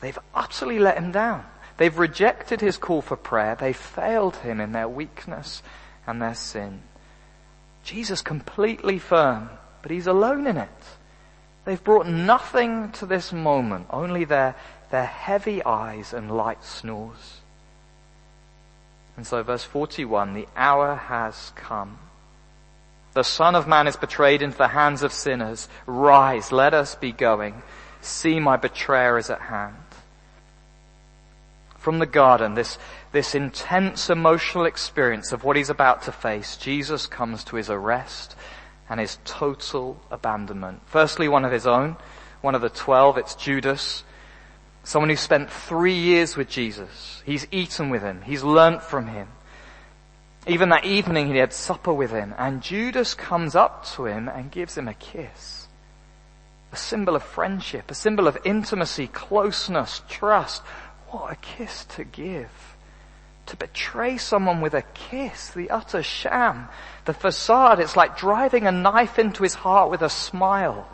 They've 0.00 0.18
utterly 0.34 0.78
let 0.78 0.98
him 0.98 1.12
down. 1.12 1.44
They've 1.76 1.98
rejected 1.98 2.60
his 2.60 2.76
call 2.76 3.02
for 3.02 3.16
prayer. 3.16 3.56
They've 3.58 3.76
failed 3.76 4.36
him 4.36 4.60
in 4.60 4.72
their 4.72 4.88
weakness 4.88 5.62
and 6.06 6.22
their 6.22 6.34
sin. 6.34 6.82
Jesus 7.82 8.22
completely 8.22 8.98
firm, 8.98 9.50
but 9.82 9.90
he's 9.90 10.06
alone 10.06 10.46
in 10.46 10.56
it. 10.56 10.68
They've 11.64 11.82
brought 11.82 12.06
nothing 12.06 12.92
to 12.92 13.06
this 13.06 13.32
moment, 13.32 13.86
only 13.90 14.24
their, 14.24 14.54
their 14.90 15.04
heavy 15.04 15.64
eyes 15.64 16.12
and 16.12 16.30
light 16.30 16.62
snores. 16.64 17.40
And 19.16 19.26
so 19.26 19.42
verse 19.42 19.64
41, 19.64 20.34
the 20.34 20.48
hour 20.56 20.94
has 20.94 21.52
come. 21.56 21.98
The 23.14 23.24
Son 23.24 23.54
of 23.54 23.66
Man 23.66 23.86
is 23.86 23.96
betrayed 23.96 24.42
into 24.42 24.58
the 24.58 24.68
hands 24.68 25.02
of 25.02 25.12
sinners. 25.12 25.68
Rise, 25.86 26.52
let 26.52 26.74
us 26.74 26.94
be 26.96 27.12
going. 27.12 27.62
See 28.02 28.38
my 28.38 28.58
betrayer 28.58 29.16
is 29.16 29.30
at 29.30 29.40
hand. 29.40 29.76
From 31.78 31.98
the 31.98 32.06
garden, 32.06 32.54
this, 32.54 32.78
this 33.12 33.34
intense 33.34 34.10
emotional 34.10 34.66
experience 34.66 35.32
of 35.32 35.44
what 35.44 35.56
he's 35.56 35.70
about 35.70 36.02
to 36.02 36.12
face, 36.12 36.58
Jesus 36.58 37.06
comes 37.06 37.42
to 37.44 37.56
his 37.56 37.70
arrest 37.70 38.36
and 38.90 39.00
his 39.00 39.18
total 39.24 39.98
abandonment. 40.10 40.82
Firstly, 40.86 41.26
one 41.26 41.44
of 41.44 41.52
his 41.52 41.66
own, 41.66 41.96
one 42.42 42.54
of 42.54 42.60
the 42.60 42.68
twelve, 42.68 43.16
it's 43.16 43.34
Judas. 43.34 44.04
Someone 44.84 45.08
who 45.08 45.16
spent 45.16 45.50
three 45.50 45.94
years 45.94 46.36
with 46.36 46.48
Jesus. 46.48 47.15
He's 47.26 47.48
eaten 47.50 47.90
with 47.90 48.02
him. 48.02 48.22
He's 48.22 48.44
learnt 48.44 48.84
from 48.84 49.08
him. 49.08 49.26
Even 50.46 50.68
that 50.68 50.84
evening 50.84 51.26
he 51.26 51.38
had 51.38 51.52
supper 51.52 51.92
with 51.92 52.12
him 52.12 52.32
and 52.38 52.62
Judas 52.62 53.14
comes 53.14 53.56
up 53.56 53.84
to 53.96 54.06
him 54.06 54.28
and 54.28 54.48
gives 54.48 54.78
him 54.78 54.86
a 54.86 54.94
kiss. 54.94 55.66
A 56.72 56.76
symbol 56.76 57.16
of 57.16 57.24
friendship, 57.24 57.90
a 57.90 57.94
symbol 57.94 58.28
of 58.28 58.38
intimacy, 58.44 59.08
closeness, 59.08 60.02
trust. 60.08 60.62
What 61.08 61.32
a 61.32 61.36
kiss 61.36 61.84
to 61.96 62.04
give. 62.04 62.76
To 63.46 63.56
betray 63.56 64.18
someone 64.18 64.60
with 64.60 64.74
a 64.74 64.82
kiss, 64.82 65.50
the 65.50 65.70
utter 65.70 66.04
sham, 66.04 66.68
the 67.06 67.12
facade, 67.12 67.80
it's 67.80 67.96
like 67.96 68.16
driving 68.16 68.68
a 68.68 68.72
knife 68.72 69.18
into 69.18 69.42
his 69.42 69.54
heart 69.54 69.90
with 69.90 70.02
a 70.02 70.08
smile. 70.08 70.88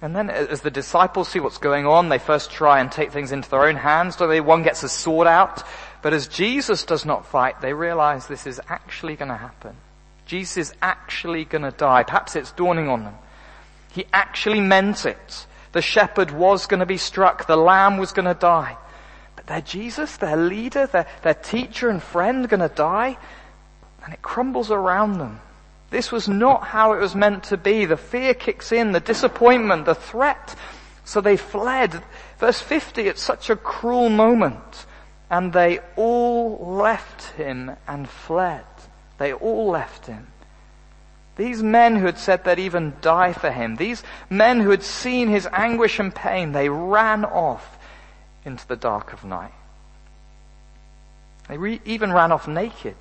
And 0.00 0.14
then 0.14 0.30
as 0.30 0.60
the 0.60 0.70
disciples 0.70 1.28
see 1.28 1.40
what's 1.40 1.58
going 1.58 1.84
on, 1.86 2.08
they 2.08 2.18
first 2.18 2.52
try 2.52 2.80
and 2.80 2.90
take 2.90 3.10
things 3.10 3.32
into 3.32 3.50
their 3.50 3.64
own 3.64 3.76
hands. 3.76 4.16
So 4.16 4.28
they, 4.28 4.40
one 4.40 4.62
gets 4.62 4.84
a 4.84 4.88
sword 4.88 5.26
out, 5.26 5.64
but 6.02 6.12
as 6.12 6.28
Jesus 6.28 6.84
does 6.84 7.04
not 7.04 7.26
fight, 7.26 7.60
they 7.60 7.72
realize 7.72 8.26
this 8.26 8.46
is 8.46 8.60
actually 8.68 9.16
going 9.16 9.30
to 9.30 9.36
happen. 9.36 9.74
Jesus 10.24 10.56
is 10.56 10.74
actually 10.80 11.44
going 11.44 11.62
to 11.62 11.72
die. 11.72 12.04
Perhaps 12.04 12.36
it's 12.36 12.52
dawning 12.52 12.88
on 12.88 13.04
them. 13.04 13.14
He 13.90 14.06
actually 14.12 14.60
meant 14.60 15.04
it. 15.04 15.46
The 15.72 15.82
shepherd 15.82 16.30
was 16.30 16.66
going 16.66 16.80
to 16.80 16.86
be 16.86 16.98
struck. 16.98 17.46
The 17.46 17.56
lamb 17.56 17.98
was 17.98 18.12
going 18.12 18.26
to 18.26 18.34
die. 18.34 18.76
But 19.34 19.46
their 19.46 19.60
Jesus, 19.62 20.16
their 20.18 20.36
leader, 20.36 20.86
their, 20.86 21.06
their 21.22 21.34
teacher 21.34 21.88
and 21.88 22.00
friend 22.00 22.48
going 22.48 22.60
to 22.60 22.68
die. 22.68 23.16
And 24.04 24.14
it 24.14 24.22
crumbles 24.22 24.70
around 24.70 25.18
them. 25.18 25.40
This 25.90 26.12
was 26.12 26.28
not 26.28 26.64
how 26.64 26.92
it 26.92 27.00
was 27.00 27.14
meant 27.14 27.44
to 27.44 27.56
be. 27.56 27.84
The 27.84 27.96
fear 27.96 28.34
kicks 28.34 28.72
in, 28.72 28.92
the 28.92 29.00
disappointment, 29.00 29.86
the 29.86 29.94
threat. 29.94 30.54
So 31.04 31.20
they 31.20 31.36
fled. 31.36 32.02
Verse 32.38 32.60
50, 32.60 33.02
it's 33.08 33.22
such 33.22 33.48
a 33.48 33.56
cruel 33.56 34.10
moment. 34.10 34.86
And 35.30 35.52
they 35.52 35.80
all 35.96 36.58
left 36.76 37.32
him 37.32 37.72
and 37.86 38.08
fled. 38.08 38.64
They 39.18 39.32
all 39.32 39.70
left 39.70 40.06
him. 40.06 40.26
These 41.36 41.62
men 41.62 41.96
who 41.96 42.06
had 42.06 42.18
said 42.18 42.44
they'd 42.44 42.58
even 42.58 42.94
die 43.00 43.32
for 43.32 43.50
him, 43.50 43.76
these 43.76 44.02
men 44.28 44.58
who 44.58 44.70
had 44.70 44.82
seen 44.82 45.28
his 45.28 45.46
anguish 45.52 46.00
and 46.00 46.12
pain, 46.12 46.50
they 46.50 46.68
ran 46.68 47.24
off 47.24 47.78
into 48.44 48.66
the 48.66 48.74
dark 48.74 49.12
of 49.12 49.24
night. 49.24 49.52
They 51.48 51.56
re- 51.56 51.80
even 51.84 52.12
ran 52.12 52.32
off 52.32 52.48
naked, 52.48 52.96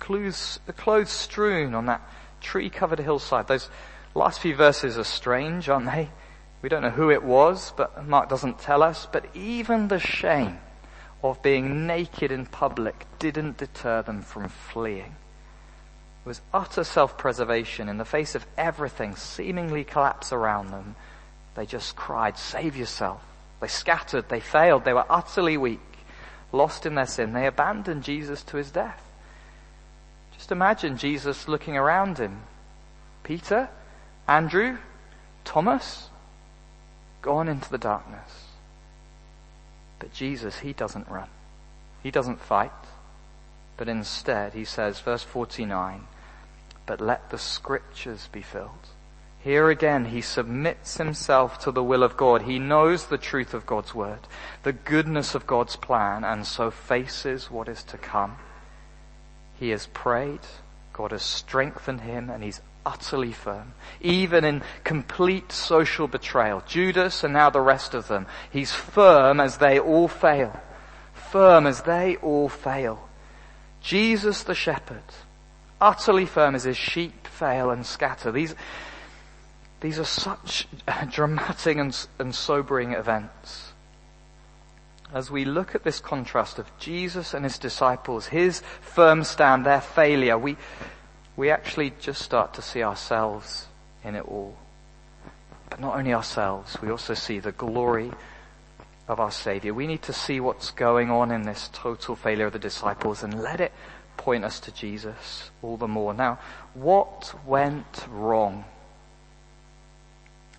clothes, 0.00 0.58
clothes 0.76 1.10
strewn 1.10 1.74
on 1.74 1.86
that 1.86 2.02
tree 2.40 2.68
covered 2.70 2.98
hillside. 2.98 3.46
Those 3.46 3.68
last 4.14 4.40
few 4.40 4.56
verses 4.56 4.98
are 4.98 5.04
strange, 5.04 5.68
aren't 5.68 5.86
they? 5.86 6.10
We 6.62 6.68
don't 6.68 6.82
know 6.82 6.90
who 6.90 7.10
it 7.10 7.22
was, 7.22 7.72
but 7.76 8.06
Mark 8.06 8.28
doesn't 8.28 8.58
tell 8.58 8.82
us. 8.82 9.06
But 9.10 9.26
even 9.34 9.88
the 9.88 10.00
shame 10.00 10.58
of 11.22 11.42
being 11.42 11.86
naked 11.86 12.32
in 12.32 12.46
public 12.46 13.06
didn't 13.18 13.58
deter 13.58 14.02
them 14.02 14.22
from 14.22 14.48
fleeing. 14.48 15.14
It 16.24 16.28
was 16.28 16.42
utter 16.52 16.84
self-preservation 16.84 17.88
in 17.88 17.96
the 17.96 18.04
face 18.04 18.34
of 18.34 18.46
everything 18.58 19.16
seemingly 19.16 19.84
collapse 19.84 20.32
around 20.32 20.68
them. 20.68 20.96
They 21.54 21.64
just 21.64 21.96
cried, 21.96 22.36
save 22.36 22.76
yourself. 22.76 23.22
They 23.60 23.68
scattered, 23.68 24.28
they 24.28 24.40
failed, 24.40 24.84
they 24.84 24.92
were 24.92 25.06
utterly 25.08 25.56
weak, 25.56 25.80
lost 26.52 26.84
in 26.84 26.94
their 26.94 27.06
sin. 27.06 27.32
They 27.32 27.46
abandoned 27.46 28.04
Jesus 28.04 28.42
to 28.44 28.56
his 28.58 28.70
death. 28.70 29.02
Just 30.40 30.52
imagine 30.52 30.96
Jesus 30.96 31.48
looking 31.48 31.76
around 31.76 32.16
him. 32.16 32.40
Peter, 33.24 33.68
Andrew, 34.26 34.78
Thomas, 35.44 36.08
gone 37.20 37.46
into 37.46 37.68
the 37.68 37.76
darkness. 37.76 38.46
But 39.98 40.14
Jesus, 40.14 40.60
he 40.60 40.72
doesn't 40.72 41.10
run. 41.10 41.28
He 42.02 42.10
doesn't 42.10 42.40
fight. 42.40 42.72
But 43.76 43.90
instead, 43.90 44.54
he 44.54 44.64
says, 44.64 44.98
verse 45.00 45.22
49, 45.22 46.06
but 46.86 47.02
let 47.02 47.28
the 47.28 47.36
scriptures 47.36 48.30
be 48.32 48.40
filled. 48.40 48.88
Here 49.40 49.68
again, 49.68 50.06
he 50.06 50.22
submits 50.22 50.96
himself 50.96 51.58
to 51.64 51.70
the 51.70 51.84
will 51.84 52.02
of 52.02 52.16
God. 52.16 52.42
He 52.42 52.58
knows 52.58 53.04
the 53.04 53.18
truth 53.18 53.52
of 53.52 53.66
God's 53.66 53.94
word, 53.94 54.20
the 54.62 54.72
goodness 54.72 55.34
of 55.34 55.46
God's 55.46 55.76
plan, 55.76 56.24
and 56.24 56.46
so 56.46 56.70
faces 56.70 57.50
what 57.50 57.68
is 57.68 57.82
to 57.82 57.98
come. 57.98 58.38
He 59.60 59.68
has 59.70 59.86
prayed, 59.86 60.40
God 60.94 61.12
has 61.12 61.22
strengthened 61.22 62.00
him, 62.00 62.30
and 62.30 62.42
he's 62.42 62.62
utterly 62.84 63.30
firm. 63.30 63.74
Even 64.00 64.42
in 64.42 64.62
complete 64.84 65.52
social 65.52 66.08
betrayal. 66.08 66.62
Judas 66.66 67.22
and 67.22 67.34
now 67.34 67.50
the 67.50 67.60
rest 67.60 67.92
of 67.92 68.08
them. 68.08 68.26
He's 68.50 68.72
firm 68.72 69.38
as 69.38 69.58
they 69.58 69.78
all 69.78 70.08
fail. 70.08 70.58
Firm 71.12 71.66
as 71.66 71.82
they 71.82 72.16
all 72.16 72.48
fail. 72.48 73.06
Jesus 73.82 74.42
the 74.44 74.54
shepherd. 74.54 75.02
Utterly 75.78 76.24
firm 76.24 76.54
as 76.54 76.64
his 76.64 76.78
sheep 76.78 77.26
fail 77.26 77.70
and 77.70 77.84
scatter. 77.84 78.32
These, 78.32 78.54
these 79.80 79.98
are 79.98 80.04
such 80.04 80.66
dramatic 81.10 81.76
and, 81.76 82.06
and 82.18 82.34
sobering 82.34 82.92
events. 82.92 83.69
As 85.12 85.30
we 85.30 85.44
look 85.44 85.74
at 85.74 85.82
this 85.82 86.00
contrast 86.00 86.58
of 86.58 86.70
Jesus 86.78 87.34
and 87.34 87.44
his 87.44 87.58
disciples, 87.58 88.26
his 88.26 88.60
firm 88.80 89.24
stand, 89.24 89.66
their 89.66 89.80
failure, 89.80 90.38
we, 90.38 90.56
we 91.36 91.50
actually 91.50 91.92
just 92.00 92.22
start 92.22 92.54
to 92.54 92.62
see 92.62 92.82
ourselves 92.82 93.66
in 94.04 94.14
it 94.14 94.24
all. 94.24 94.56
But 95.68 95.80
not 95.80 95.96
only 95.96 96.14
ourselves, 96.14 96.80
we 96.80 96.90
also 96.90 97.14
see 97.14 97.38
the 97.38 97.52
glory 97.52 98.12
of 99.08 99.18
our 99.18 99.32
Savior. 99.32 99.74
We 99.74 99.88
need 99.88 100.02
to 100.02 100.12
see 100.12 100.38
what's 100.38 100.70
going 100.70 101.10
on 101.10 101.32
in 101.32 101.42
this 101.42 101.68
total 101.72 102.14
failure 102.14 102.46
of 102.46 102.52
the 102.52 102.60
disciples 102.60 103.24
and 103.24 103.42
let 103.42 103.60
it 103.60 103.72
point 104.16 104.44
us 104.44 104.60
to 104.60 104.72
Jesus 104.72 105.50
all 105.62 105.76
the 105.76 105.88
more. 105.88 106.14
Now, 106.14 106.38
what 106.74 107.34
went 107.44 108.06
wrong? 108.08 108.64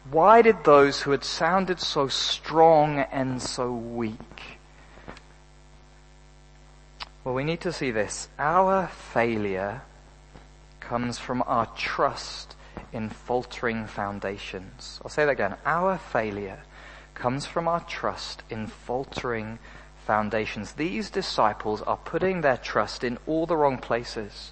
Why 0.09 0.41
did 0.41 0.63
those 0.63 1.01
who 1.01 1.11
had 1.11 1.23
sounded 1.23 1.79
so 1.79 2.07
strong 2.07 2.99
and 2.99 3.41
so 3.41 3.71
weak? 3.71 4.57
Well, 7.23 7.35
we 7.35 7.43
need 7.43 7.61
to 7.61 7.71
see 7.71 7.91
this. 7.91 8.27
Our 8.39 8.87
failure 8.87 9.83
comes 10.79 11.19
from 11.19 11.43
our 11.45 11.67
trust 11.77 12.55
in 12.91 13.09
faltering 13.09 13.85
foundations. 13.85 14.99
I'll 15.03 15.09
say 15.09 15.25
that 15.25 15.31
again. 15.31 15.55
Our 15.65 15.97
failure 15.97 16.63
comes 17.13 17.45
from 17.45 17.67
our 17.67 17.81
trust 17.81 18.43
in 18.49 18.67
faltering 18.67 19.59
foundations. 20.05 20.73
These 20.73 21.11
disciples 21.11 21.81
are 21.83 21.97
putting 21.97 22.41
their 22.41 22.57
trust 22.57 23.03
in 23.03 23.19
all 23.27 23.45
the 23.45 23.55
wrong 23.55 23.77
places. 23.77 24.51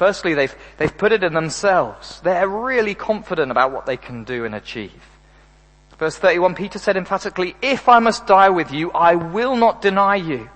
Firstly, 0.00 0.32
they've, 0.32 0.56
they've 0.78 0.96
put 0.96 1.12
it 1.12 1.22
in 1.22 1.34
themselves. 1.34 2.22
They're 2.22 2.48
really 2.48 2.94
confident 2.94 3.50
about 3.50 3.70
what 3.70 3.84
they 3.84 3.98
can 3.98 4.24
do 4.24 4.46
and 4.46 4.54
achieve. 4.54 5.02
Verse 5.98 6.16
31, 6.16 6.54
Peter 6.54 6.78
said 6.78 6.96
emphatically, 6.96 7.54
if 7.60 7.86
I 7.86 7.98
must 7.98 8.26
die 8.26 8.48
with 8.48 8.72
you, 8.72 8.90
I 8.92 9.16
will 9.16 9.56
not 9.56 9.82
deny 9.82 10.16
you. 10.16 10.48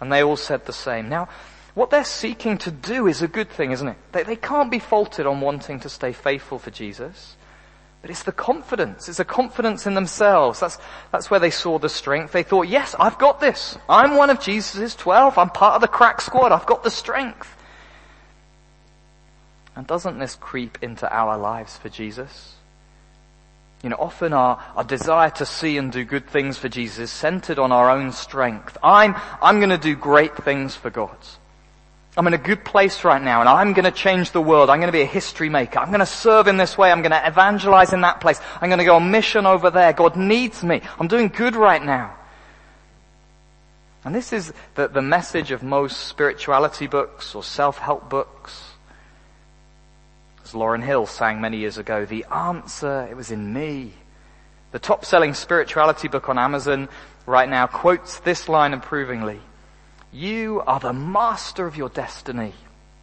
And 0.00 0.10
they 0.10 0.22
all 0.22 0.38
said 0.38 0.64
the 0.64 0.72
same. 0.72 1.10
Now, 1.10 1.28
what 1.74 1.90
they're 1.90 2.02
seeking 2.02 2.56
to 2.56 2.70
do 2.70 3.06
is 3.08 3.20
a 3.20 3.28
good 3.28 3.50
thing, 3.50 3.72
isn't 3.72 3.88
it? 3.88 3.98
They, 4.12 4.22
they 4.22 4.36
can't 4.36 4.70
be 4.70 4.78
faulted 4.78 5.26
on 5.26 5.42
wanting 5.42 5.80
to 5.80 5.90
stay 5.90 6.14
faithful 6.14 6.58
for 6.58 6.70
Jesus. 6.70 7.36
But 8.00 8.10
it's 8.10 8.22
the 8.22 8.32
confidence. 8.32 9.06
It's 9.06 9.20
a 9.20 9.24
confidence 9.26 9.86
in 9.86 9.92
themselves. 9.92 10.60
That's, 10.60 10.78
that's 11.12 11.30
where 11.30 11.40
they 11.40 11.50
saw 11.50 11.78
the 11.78 11.90
strength. 11.90 12.32
They 12.32 12.42
thought, 12.42 12.68
yes, 12.68 12.96
I've 12.98 13.18
got 13.18 13.38
this. 13.38 13.76
I'm 13.86 14.16
one 14.16 14.30
of 14.30 14.40
Jesus' 14.40 14.94
twelve. 14.94 15.36
I'm 15.36 15.50
part 15.50 15.74
of 15.74 15.82
the 15.82 15.88
crack 15.88 16.22
squad. 16.22 16.52
I've 16.52 16.64
got 16.64 16.82
the 16.82 16.90
strength. 16.90 17.54
And 19.78 19.86
doesn't 19.86 20.18
this 20.18 20.34
creep 20.34 20.78
into 20.82 21.08
our 21.08 21.38
lives 21.38 21.76
for 21.76 21.88
Jesus? 21.88 22.56
You 23.84 23.90
know, 23.90 23.96
often 23.96 24.32
our, 24.32 24.60
our 24.74 24.82
desire 24.82 25.30
to 25.30 25.46
see 25.46 25.78
and 25.78 25.92
do 25.92 26.04
good 26.04 26.28
things 26.28 26.58
for 26.58 26.68
Jesus 26.68 26.98
is 26.98 27.10
centered 27.12 27.60
on 27.60 27.70
our 27.70 27.88
own 27.88 28.10
strength. 28.10 28.76
I'm, 28.82 29.14
I'm 29.40 29.60
gonna 29.60 29.78
do 29.78 29.94
great 29.94 30.36
things 30.36 30.74
for 30.74 30.90
God. 30.90 31.16
I'm 32.16 32.26
in 32.26 32.34
a 32.34 32.38
good 32.38 32.64
place 32.64 33.04
right 33.04 33.22
now 33.22 33.38
and 33.38 33.48
I'm 33.48 33.72
gonna 33.72 33.92
change 33.92 34.32
the 34.32 34.42
world. 34.42 34.68
I'm 34.68 34.80
gonna 34.80 34.90
be 34.90 35.02
a 35.02 35.06
history 35.06 35.48
maker. 35.48 35.78
I'm 35.78 35.92
gonna 35.92 36.06
serve 36.06 36.48
in 36.48 36.56
this 36.56 36.76
way. 36.76 36.90
I'm 36.90 37.00
gonna 37.00 37.22
evangelize 37.24 37.92
in 37.92 38.00
that 38.00 38.20
place. 38.20 38.40
I'm 38.60 38.70
gonna 38.70 38.84
go 38.84 38.96
on 38.96 39.12
mission 39.12 39.46
over 39.46 39.70
there. 39.70 39.92
God 39.92 40.16
needs 40.16 40.64
me. 40.64 40.82
I'm 40.98 41.06
doing 41.06 41.28
good 41.28 41.54
right 41.54 41.84
now. 41.84 42.16
And 44.04 44.12
this 44.12 44.32
is 44.32 44.52
the, 44.74 44.88
the 44.88 45.02
message 45.02 45.52
of 45.52 45.62
most 45.62 46.08
spirituality 46.08 46.88
books 46.88 47.36
or 47.36 47.44
self-help 47.44 48.10
books. 48.10 48.67
As 50.48 50.54
Lauryn 50.54 50.82
Hill 50.82 51.04
sang 51.04 51.42
many 51.42 51.58
years 51.58 51.76
ago, 51.76 52.06
the 52.06 52.24
answer, 52.32 53.06
it 53.10 53.14
was 53.14 53.30
in 53.30 53.52
me. 53.52 53.92
The 54.70 54.78
top 54.78 55.04
selling 55.04 55.34
spirituality 55.34 56.08
book 56.08 56.30
on 56.30 56.38
Amazon 56.38 56.88
right 57.26 57.50
now 57.50 57.66
quotes 57.66 58.20
this 58.20 58.48
line 58.48 58.72
approvingly. 58.72 59.40
You 60.10 60.62
are 60.66 60.80
the 60.80 60.94
master 60.94 61.66
of 61.66 61.76
your 61.76 61.90
destiny. 61.90 62.54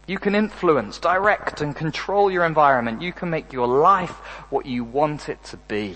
You 0.08 0.18
can 0.18 0.34
influence, 0.34 0.98
direct 0.98 1.60
and 1.60 1.76
control 1.76 2.32
your 2.32 2.44
environment. 2.44 3.00
You 3.00 3.12
can 3.12 3.30
make 3.30 3.52
your 3.52 3.68
life 3.68 4.10
what 4.50 4.66
you 4.66 4.82
want 4.82 5.28
it 5.28 5.40
to 5.44 5.56
be. 5.56 5.94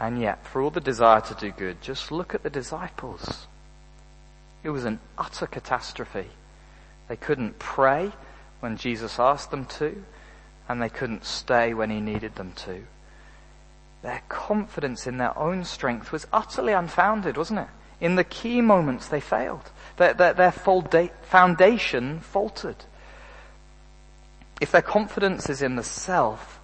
And 0.00 0.20
yet, 0.20 0.44
for 0.44 0.60
all 0.60 0.70
the 0.70 0.80
desire 0.80 1.20
to 1.20 1.34
do 1.34 1.52
good, 1.52 1.80
just 1.80 2.10
look 2.10 2.34
at 2.34 2.42
the 2.42 2.50
disciples. 2.50 3.46
It 4.64 4.70
was 4.70 4.84
an 4.84 4.98
utter 5.16 5.46
catastrophe. 5.46 6.26
They 7.06 7.16
couldn't 7.16 7.60
pray 7.60 8.10
when 8.60 8.76
Jesus 8.76 9.18
asked 9.18 9.50
them 9.50 9.64
to, 9.66 10.04
and 10.68 10.80
they 10.80 10.88
couldn't 10.88 11.24
stay 11.24 11.74
when 11.74 11.90
he 11.90 12.00
needed 12.00 12.34
them 12.34 12.52
to. 12.52 12.84
Their 14.02 14.22
confidence 14.28 15.06
in 15.06 15.18
their 15.18 15.36
own 15.38 15.64
strength 15.64 16.12
was 16.12 16.26
utterly 16.32 16.72
unfounded, 16.72 17.36
wasn't 17.36 17.60
it? 17.60 17.68
In 18.00 18.16
the 18.16 18.24
key 18.24 18.60
moments 18.60 19.08
they 19.08 19.20
failed. 19.20 19.70
Their, 19.96 20.14
their, 20.14 20.34
their 20.34 20.52
foundation 20.52 22.20
faltered. 22.20 22.84
If 24.60 24.70
their 24.70 24.82
confidence 24.82 25.48
is 25.48 25.62
in 25.62 25.76
the 25.76 25.82
self, 25.82 26.60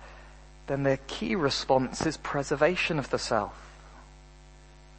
then 0.66 0.82
their 0.82 0.98
key 1.06 1.34
response 1.34 2.06
is 2.06 2.16
preservation 2.16 2.98
of 2.98 3.10
the 3.10 3.18
self. 3.18 3.58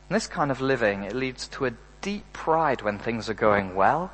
And 0.09 0.15
this 0.15 0.27
kind 0.27 0.51
of 0.51 0.61
living, 0.61 1.03
it 1.03 1.15
leads 1.15 1.47
to 1.49 1.65
a 1.65 1.73
deep 2.01 2.31
pride 2.33 2.81
when 2.81 2.99
things 2.99 3.29
are 3.29 3.33
going 3.33 3.75
well 3.75 4.11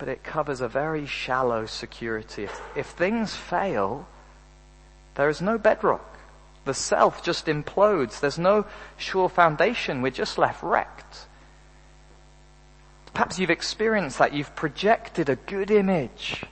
but 0.00 0.08
it 0.08 0.24
covers 0.24 0.62
a 0.62 0.66
very 0.66 1.04
shallow 1.04 1.66
security. 1.66 2.44
If, 2.44 2.60
if 2.74 2.86
things 2.86 3.36
fail, 3.36 4.08
there 5.14 5.28
is 5.28 5.42
no 5.42 5.58
bedrock. 5.58 6.18
The 6.64 6.72
self 6.72 7.22
just 7.22 7.46
implodes. 7.46 8.18
There's 8.18 8.38
no 8.38 8.64
sure 8.96 9.28
foundation. 9.28 10.00
We're 10.00 10.10
just 10.10 10.38
left 10.38 10.62
wrecked. 10.62 11.26
Perhaps 13.12 13.38
you've 13.38 13.50
experienced 13.50 14.18
that. 14.18 14.32
You've 14.32 14.56
projected 14.56 15.28
a 15.28 15.36
good 15.36 15.70
image. 15.70 16.44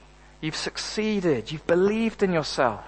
You've 0.43 0.57
succeeded. 0.57 1.51
You've 1.51 1.67
believed 1.67 2.23
in 2.23 2.35
yourself. 2.35 2.85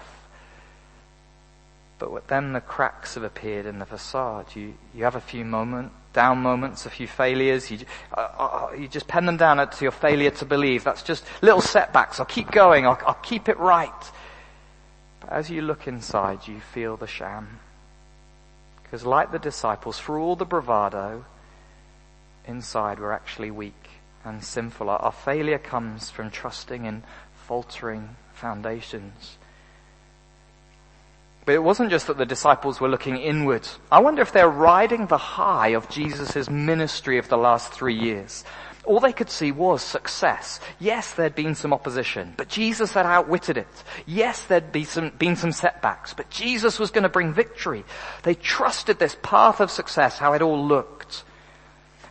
But 1.97 2.27
then 2.27 2.53
the 2.53 2.61
cracks 2.61 3.15
have 3.15 3.23
appeared 3.23 3.65
in 3.65 3.79
the 3.79 3.85
facade. 3.87 4.55
You, 4.55 4.75
you 4.93 5.05
have 5.05 5.15
a 5.15 5.21
few 5.21 5.43
moments 5.43 5.95
down 6.13 6.39
moments, 6.39 6.85
a 6.85 6.89
few 6.89 7.07
failures. 7.07 7.71
You, 7.71 7.79
uh, 8.15 8.27
uh, 8.37 8.43
uh, 8.43 8.73
you 8.73 8.87
just 8.87 9.07
pen 9.07 9.25
them 9.25 9.37
down 9.37 9.57
to 9.69 9.85
your 9.85 9.91
failure 9.91 10.31
to 10.31 10.45
believe. 10.45 10.83
That's 10.83 11.03
just 11.03 11.25
little 11.41 11.61
setbacks. 11.61 12.19
I'll 12.19 12.25
keep 12.25 12.51
going. 12.51 12.85
I'll, 12.85 12.99
I'll 13.05 13.13
keep 13.15 13.49
it 13.49 13.57
right. 13.57 14.11
But 15.21 15.31
as 15.31 15.49
you 15.49 15.61
look 15.61 15.87
inside, 15.87 16.47
you 16.47 16.59
feel 16.59 16.97
the 16.97 17.07
sham. 17.07 17.59
Because 18.83 19.05
like 19.05 19.31
the 19.31 19.39
disciples, 19.39 19.97
for 19.97 20.19
all 20.19 20.35
the 20.35 20.45
bravado, 20.45 21.25
inside 22.45 22.99
we're 22.99 23.11
actually 23.11 23.51
weak 23.51 23.89
and 24.25 24.43
sinful. 24.43 24.89
Our, 24.89 24.99
our 24.99 25.11
failure 25.11 25.59
comes 25.59 26.09
from 26.09 26.29
trusting 26.29 26.85
in 26.85 27.03
faltering 27.47 28.15
foundations. 28.33 29.37
But 31.45 31.55
it 31.55 31.63
wasn't 31.63 31.89
just 31.89 32.07
that 32.07 32.17
the 32.17 32.25
disciples 32.25 32.79
were 32.79 32.89
looking 32.89 33.17
inward. 33.17 33.67
I 33.91 33.99
wonder 33.99 34.21
if 34.21 34.31
they're 34.31 34.47
riding 34.47 35.07
the 35.07 35.17
high 35.17 35.69
of 35.69 35.89
Jesus' 35.89 36.49
ministry 36.49 37.17
of 37.17 37.29
the 37.29 37.37
last 37.37 37.71
three 37.73 37.95
years. 37.95 38.43
All 38.83 38.99
they 38.99 39.13
could 39.13 39.29
see 39.29 39.51
was 39.51 39.81
success. 39.81 40.59
Yes, 40.79 41.13
there'd 41.13 41.35
been 41.35 41.55
some 41.55 41.73
opposition, 41.73 42.33
but 42.37 42.47
Jesus 42.47 42.93
had 42.93 43.05
outwitted 43.05 43.57
it. 43.57 43.83
Yes, 44.07 44.43
there'd 44.45 44.71
be 44.71 44.83
some, 44.83 45.11
been 45.17 45.35
some 45.35 45.51
setbacks, 45.51 46.13
but 46.13 46.29
Jesus 46.29 46.79
was 46.79 46.89
going 46.89 47.03
to 47.03 47.09
bring 47.09 47.33
victory. 47.33 47.85
They 48.23 48.33
trusted 48.33 48.97
this 48.97 49.15
path 49.21 49.59
of 49.59 49.69
success, 49.69 50.17
how 50.17 50.33
it 50.33 50.41
all 50.41 50.63
looked. 50.65 51.23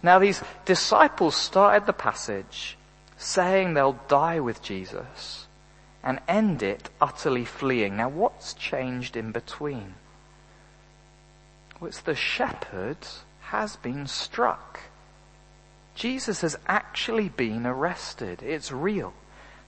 Now 0.03 0.19
these 0.19 0.43
disciples 0.65 1.35
started 1.35 1.87
the 1.87 1.93
passage 1.93 2.77
saying 3.17 3.75
they'll 3.75 4.01
die 4.09 4.41
with 4.41 4.63
Jesus 4.63 5.47
and 6.03 6.21
end 6.29 6.63
it 6.63 6.91
utterly 7.01 7.45
fleeing. 7.45 7.97
Now 7.97 8.09
what's 8.09 8.55
changed 8.55 9.17
in 9.17 9.33
between? 9.33 9.95
Well, 11.79 11.89
it's 11.89 12.01
the 12.01 12.15
shepherd 12.15 12.99
has 13.41 13.77
been 13.77 14.07
struck. 14.07 14.81
Jesus 15.95 16.41
has 16.43 16.57
actually 16.67 17.29
been 17.29 17.67
arrested. 17.67 18.43
It's 18.43 18.73
real. 18.73 19.13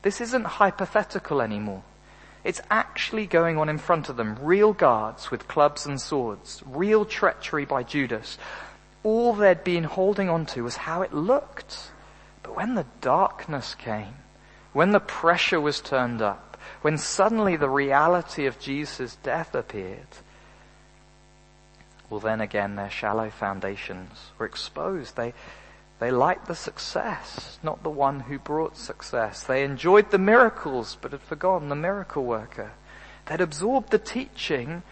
This 0.03 0.21
isn't 0.21 0.45
hypothetical 0.45 1.41
anymore. 1.41 1.83
It's 2.45 2.61
actually 2.71 3.27
going 3.27 3.57
on 3.59 3.69
in 3.69 3.79
front 3.79 4.09
of 4.09 4.17
them. 4.17 4.37
Real 4.41 4.73
guards 4.73 5.31
with 5.31 5.49
clubs 5.49 5.87
and 5.87 6.01
swords. 6.01 6.63
Real 6.67 7.05
treachery 7.05 7.65
by 7.65 7.83
Judas. 7.83 8.37
All 9.05 9.33
they'd 9.33 9.63
been 9.63 9.85
holding 9.85 10.29
on 10.29 10.47
to 10.47 10.63
was 10.63 10.77
how 10.77 11.03
it 11.03 11.15
looked. 11.15 11.93
But 12.43 12.57
when 12.57 12.75
the 12.75 12.87
darkness 13.01 13.75
came, 13.75 14.15
when 14.73 14.91
the 14.91 15.01
pressure 15.01 15.61
was 15.61 15.81
turned 15.81 16.23
up, 16.23 16.57
when 16.83 16.99
suddenly 16.99 17.57
the 17.57 17.69
reality 17.69 18.47
of 18.47 18.59
Jesus' 18.59 19.17
death 19.17 19.55
appeared, 19.55 20.07
well 22.09 22.21
then 22.21 22.41
again 22.41 22.77
their 22.77 22.91
shallow 22.91 23.31
foundations 23.31 24.31
were 24.39 24.47
exposed. 24.47 25.17
They, 25.17 25.33
they 25.99 26.11
liked 26.11 26.47
the 26.47 26.55
success, 26.55 27.59
not 27.63 27.83
the 27.83 27.91
one 27.91 28.21
who 28.21 28.39
brought 28.39 28.77
success. 28.77 29.45
They 29.45 29.65
enjoyed 29.65 30.11
the 30.11 30.19
miracles, 30.19 30.97
but 31.01 31.13
had 31.13 31.23
forgotten 31.23 31.69
the 31.69 31.75
miracle 31.75 32.25
worker. 32.25 32.73
They'd 33.27 33.41
absorbed 33.41 33.91
the 33.91 33.99
teaching, 33.99 34.83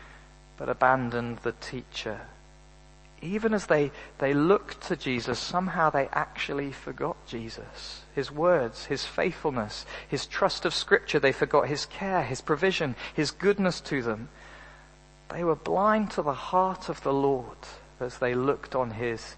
but 0.56 0.68
abandoned 0.68 1.38
the 1.38 1.52
teacher 1.52 2.20
even 3.22 3.52
as 3.54 3.66
they, 3.66 3.90
they 4.18 4.34
looked 4.34 4.82
to 4.82 4.96
Jesus, 4.96 5.38
somehow 5.38 5.90
they 5.90 6.08
actually 6.12 6.72
forgot 6.72 7.16
Jesus. 7.26 8.02
His 8.14 8.30
words, 8.30 8.86
His 8.86 9.04
faithfulness, 9.04 9.84
His 10.08 10.26
trust 10.26 10.64
of 10.64 10.74
scripture. 10.74 11.18
They 11.18 11.32
forgot 11.32 11.68
His 11.68 11.86
care, 11.86 12.22
His 12.22 12.40
provision, 12.40 12.96
His 13.14 13.30
goodness 13.30 13.80
to 13.82 14.02
them. 14.02 14.28
They 15.28 15.44
were 15.44 15.56
blind 15.56 16.10
to 16.12 16.22
the 16.22 16.34
heart 16.34 16.88
of 16.88 17.02
the 17.02 17.12
Lord 17.12 17.58
as 18.00 18.18
they 18.18 18.34
looked 18.34 18.74
on 18.74 18.92
His 18.92 19.36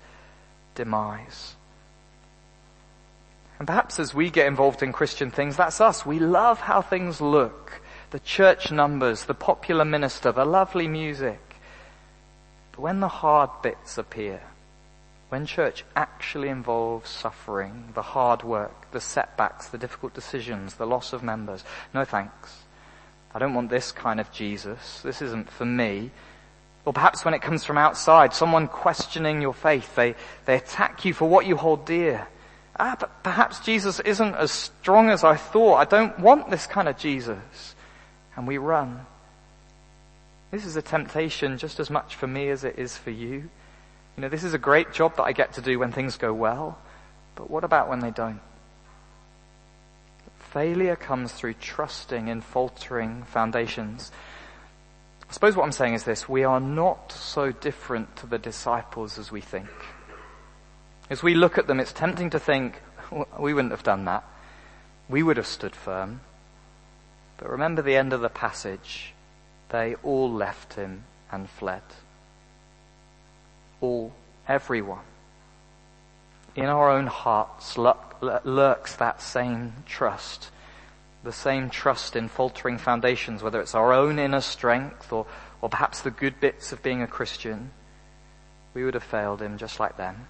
demise. 0.75 1.57
And 3.59 3.67
perhaps 3.67 4.01
as 4.01 4.15
we 4.15 4.31
get 4.31 4.47
involved 4.47 4.83
in 4.83 4.93
Christian 4.93 5.31
things, 5.31 5.57
that's 5.57 5.81
us. 5.81 6.07
We 6.07 6.19
love 6.19 6.61
how 6.61 6.83
things 6.83 7.21
look. 7.21 7.81
the 8.13 8.21
church 8.21 8.71
numbers, 8.71 9.25
the 9.25 9.35
popular 9.35 9.87
minister, 9.87 10.33
the 10.33 10.45
lovely 10.45 10.87
music. 10.87 11.41
But 12.73 12.81
when 12.81 13.01
the 13.01 13.09
hard 13.09 13.51
bits 13.63 13.99
appear, 13.99 14.41
when 15.29 15.47
church 15.47 15.85
actually 15.97 16.49
involves 16.49 17.09
suffering, 17.09 17.93
the 17.95 18.03
hard 18.03 18.43
work, 18.43 18.91
the 18.93 19.01
setbacks, 19.01 19.69
the 19.69 19.79
difficult 19.79 20.13
decisions, 20.13 20.75
the 20.75 20.87
loss 20.87 21.13
of 21.13 21.23
members, 21.23 21.65
no 21.95 22.05
thanks. 22.05 22.65
I 23.35 23.39
don't 23.39 23.55
want 23.55 23.71
this 23.71 23.93
kind 23.93 24.21
of 24.21 24.31
Jesus. 24.31 25.01
This 25.01 25.23
isn't 25.23 25.51
for 25.51 25.65
me. 25.65 26.11
Or 26.85 26.93
perhaps 26.93 27.25
when 27.25 27.33
it 27.33 27.43
comes 27.43 27.65
from 27.65 27.79
outside, 27.79 28.35
someone 28.35 28.69
questioning 28.69 29.41
your 29.41 29.55
faith, 29.55 29.95
they, 29.95 30.17
they 30.45 30.57
attack 30.57 31.05
you 31.05 31.15
for 31.15 31.29
what 31.29 31.47
you 31.47 31.57
hold 31.57 31.87
dear. 31.87 32.27
Ah, 32.79 32.97
but 32.99 33.23
perhaps 33.23 33.61
Jesus 33.61 34.01
isn't 34.01 34.35
as 34.35 34.51
strong 34.51 35.09
as 35.09 35.25
I 35.25 35.37
thought. 35.37 35.77
I 35.77 35.85
don't 35.85 36.19
want 36.19 36.51
this 36.51 36.67
kind 36.67 36.89
of 36.89 36.99
Jesus. 36.99 37.75
And 38.37 38.47
we 38.47 38.59
run. 38.59 39.07
This 40.53 40.67
is 40.67 40.77
a 40.77 40.83
temptation 40.83 41.57
just 41.57 41.81
as 41.81 41.89
much 41.89 42.15
for 42.15 42.27
me 42.27 42.51
as 42.51 42.63
it 42.63 42.79
is 42.79 42.97
for 42.97 43.11
you. 43.11 43.49
You 44.17 44.21
know, 44.21 44.29
this 44.29 44.45
is 44.45 44.53
a 44.53 44.59
great 44.59 44.93
job 44.93 45.17
that 45.17 45.23
I 45.23 45.33
get 45.33 45.55
to 45.55 45.63
do 45.63 45.79
when 45.79 45.93
things 45.93 46.19
go 46.19 46.35
well, 46.35 46.79
but 47.35 47.51
what 47.51 47.65
about 47.65 47.89
when 47.89 48.01
they 48.01 48.11
don't? 48.11 48.41
Failure 50.51 50.95
comes 50.95 51.33
through 51.33 51.55
trusting 51.55 52.29
in 52.29 52.43
faltering 52.43 53.23
foundations. 53.23 54.13
I 55.27 55.33
suppose 55.33 55.57
what 55.57 55.65
I'm 55.65 55.73
saying 55.73 55.95
is 55.95 56.05
this, 56.05 56.29
we 56.29 56.45
are 56.45 56.61
not 56.61 57.11
so 57.11 57.51
different 57.51 58.15
to 58.17 58.27
the 58.27 58.39
disciples 58.39 59.19
as 59.19 59.33
we 59.33 59.41
think. 59.41 59.71
As 61.09 61.23
we 61.23 61.35
look 61.35 61.57
at 61.57 61.67
them, 61.67 61.81
it's 61.81 61.95
tempting 61.95 62.29
to 62.29 62.39
think, 62.39 62.83
we 63.39 63.55
wouldn't 63.55 63.73
have 63.73 63.83
done 63.83 64.05
that. 64.05 64.25
We 65.09 65.23
would 65.23 65.39
have 65.39 65.47
stood 65.47 65.75
firm. 65.75 66.21
But 67.39 67.49
remember 67.49 67.81
the 67.81 67.97
end 67.97 68.13
of 68.13 68.21
the 68.21 68.29
passage. 68.29 69.12
They 69.73 69.97
all 69.97 70.31
left 70.31 70.75
him 70.75 71.05
and 71.33 71.51
fled 71.51 71.83
all, 73.83 74.13
everyone. 74.49 75.05
In 76.55 76.67
our 76.67 76.91
own 76.91 77.07
hearts 77.07 77.77
lurks 77.77 78.97
that 78.97 79.21
same 79.21 79.73
trust, 79.87 80.51
the 81.25 81.33
same 81.33 81.69
trust 81.69 82.17
in 82.17 82.29
faltering 82.29 82.79
foundations, 82.79 83.43
whether 83.43 83.61
it's 83.61 83.75
our 83.75 83.93
own 83.93 84.19
inner 84.19 84.41
strength 84.41 85.13
or, 85.13 85.27
or 85.61 85.69
perhaps 85.69 86.01
the 86.01 86.11
good 86.11 86.41
bits 86.41 86.73
of 86.73 86.83
being 86.83 87.03
a 87.03 87.07
Christian. 87.07 87.71
We 88.75 88.85
would 88.85 88.95
have 88.95 89.03
failed 89.03 89.43
him 89.43 89.59
just 89.59 89.81
like 89.81 89.97
them. 89.97 90.27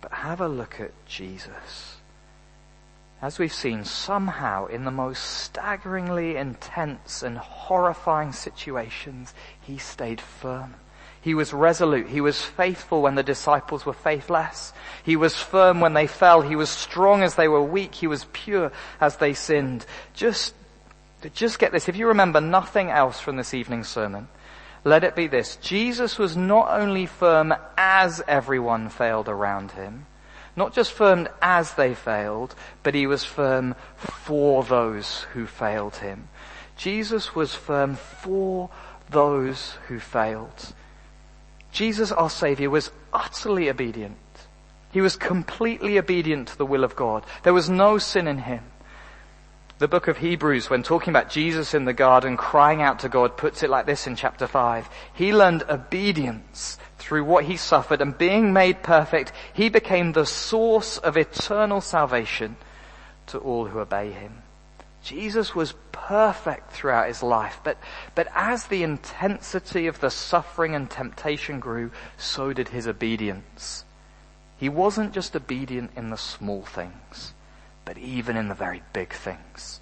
But 0.00 0.12
have 0.12 0.40
a 0.40 0.48
look 0.48 0.80
at 0.80 0.92
Jesus. 1.06 1.96
As 3.22 3.38
we've 3.38 3.52
seen, 3.52 3.84
somehow 3.84 4.66
in 4.66 4.84
the 4.84 4.90
most 4.90 5.22
staggeringly 5.22 6.36
intense 6.36 7.22
and 7.22 7.36
horrifying 7.36 8.32
situations, 8.32 9.34
he 9.60 9.76
stayed 9.76 10.20
firm. 10.20 10.74
He 11.20 11.34
was 11.34 11.52
resolute. 11.52 12.08
He 12.08 12.22
was 12.22 12.40
faithful 12.40 13.02
when 13.02 13.16
the 13.16 13.22
disciples 13.22 13.84
were 13.84 13.92
faithless. 13.92 14.72
He 15.04 15.16
was 15.16 15.36
firm 15.36 15.80
when 15.80 15.92
they 15.92 16.06
fell. 16.06 16.40
He 16.40 16.56
was 16.56 16.70
strong 16.70 17.22
as 17.22 17.34
they 17.34 17.46
were 17.46 17.62
weak. 17.62 17.94
He 17.94 18.06
was 18.06 18.24
pure 18.32 18.72
as 19.02 19.16
they 19.16 19.34
sinned. 19.34 19.84
Just, 20.14 20.54
just 21.34 21.58
get 21.58 21.72
this. 21.72 21.90
If 21.90 21.96
you 21.96 22.08
remember 22.08 22.40
nothing 22.40 22.88
else 22.90 23.20
from 23.20 23.36
this 23.36 23.52
evening's 23.52 23.88
sermon, 23.88 24.28
let 24.82 25.04
it 25.04 25.14
be 25.14 25.26
this. 25.26 25.56
Jesus 25.56 26.18
was 26.18 26.38
not 26.38 26.70
only 26.70 27.04
firm 27.04 27.52
as 27.76 28.22
everyone 28.26 28.88
failed 28.88 29.28
around 29.28 29.72
him, 29.72 30.06
not 30.60 30.74
just 30.74 30.92
firm 30.92 31.26
as 31.40 31.72
they 31.72 31.94
failed, 31.94 32.54
but 32.82 32.94
he 32.94 33.06
was 33.06 33.24
firm 33.24 33.74
for 33.96 34.62
those 34.62 35.22
who 35.32 35.46
failed 35.46 35.96
him. 35.96 36.28
Jesus 36.76 37.34
was 37.34 37.54
firm 37.54 37.96
for 37.96 38.68
those 39.08 39.78
who 39.88 39.98
failed. 39.98 40.74
Jesus, 41.72 42.12
our 42.12 42.28
Savior, 42.28 42.68
was 42.68 42.90
utterly 43.10 43.70
obedient. 43.70 44.18
He 44.92 45.00
was 45.00 45.16
completely 45.16 45.98
obedient 45.98 46.48
to 46.48 46.58
the 46.58 46.66
will 46.66 46.84
of 46.84 46.94
God. 46.94 47.24
There 47.42 47.54
was 47.54 47.70
no 47.70 47.96
sin 47.96 48.28
in 48.28 48.38
him. 48.38 48.64
The 49.80 49.88
book 49.88 50.08
of 50.08 50.18
Hebrews, 50.18 50.68
when 50.68 50.82
talking 50.82 51.10
about 51.10 51.30
Jesus 51.30 51.72
in 51.72 51.86
the 51.86 51.94
garden 51.94 52.36
crying 52.36 52.82
out 52.82 52.98
to 52.98 53.08
God, 53.08 53.38
puts 53.38 53.62
it 53.62 53.70
like 53.70 53.86
this 53.86 54.06
in 54.06 54.14
chapter 54.14 54.46
5. 54.46 54.86
He 55.14 55.32
learned 55.32 55.62
obedience 55.70 56.76
through 56.98 57.24
what 57.24 57.44
he 57.44 57.56
suffered 57.56 58.02
and 58.02 58.18
being 58.18 58.52
made 58.52 58.82
perfect, 58.82 59.32
he 59.54 59.70
became 59.70 60.12
the 60.12 60.26
source 60.26 60.98
of 60.98 61.16
eternal 61.16 61.80
salvation 61.80 62.56
to 63.28 63.38
all 63.38 63.68
who 63.68 63.78
obey 63.78 64.10
him. 64.10 64.42
Jesus 65.02 65.54
was 65.54 65.72
perfect 65.92 66.72
throughout 66.72 67.08
his 67.08 67.22
life, 67.22 67.58
but, 67.64 67.78
but 68.14 68.28
as 68.34 68.66
the 68.66 68.82
intensity 68.82 69.86
of 69.86 69.98
the 70.00 70.10
suffering 70.10 70.74
and 70.74 70.90
temptation 70.90 71.58
grew, 71.58 71.90
so 72.18 72.52
did 72.52 72.68
his 72.68 72.86
obedience. 72.86 73.86
He 74.58 74.68
wasn't 74.68 75.14
just 75.14 75.34
obedient 75.34 75.92
in 75.96 76.10
the 76.10 76.18
small 76.18 76.66
things, 76.66 77.32
but 77.84 77.98
even 77.98 78.36
in 78.36 78.48
the 78.48 78.54
very 78.54 78.82
big 78.92 79.12
things. 79.12 79.80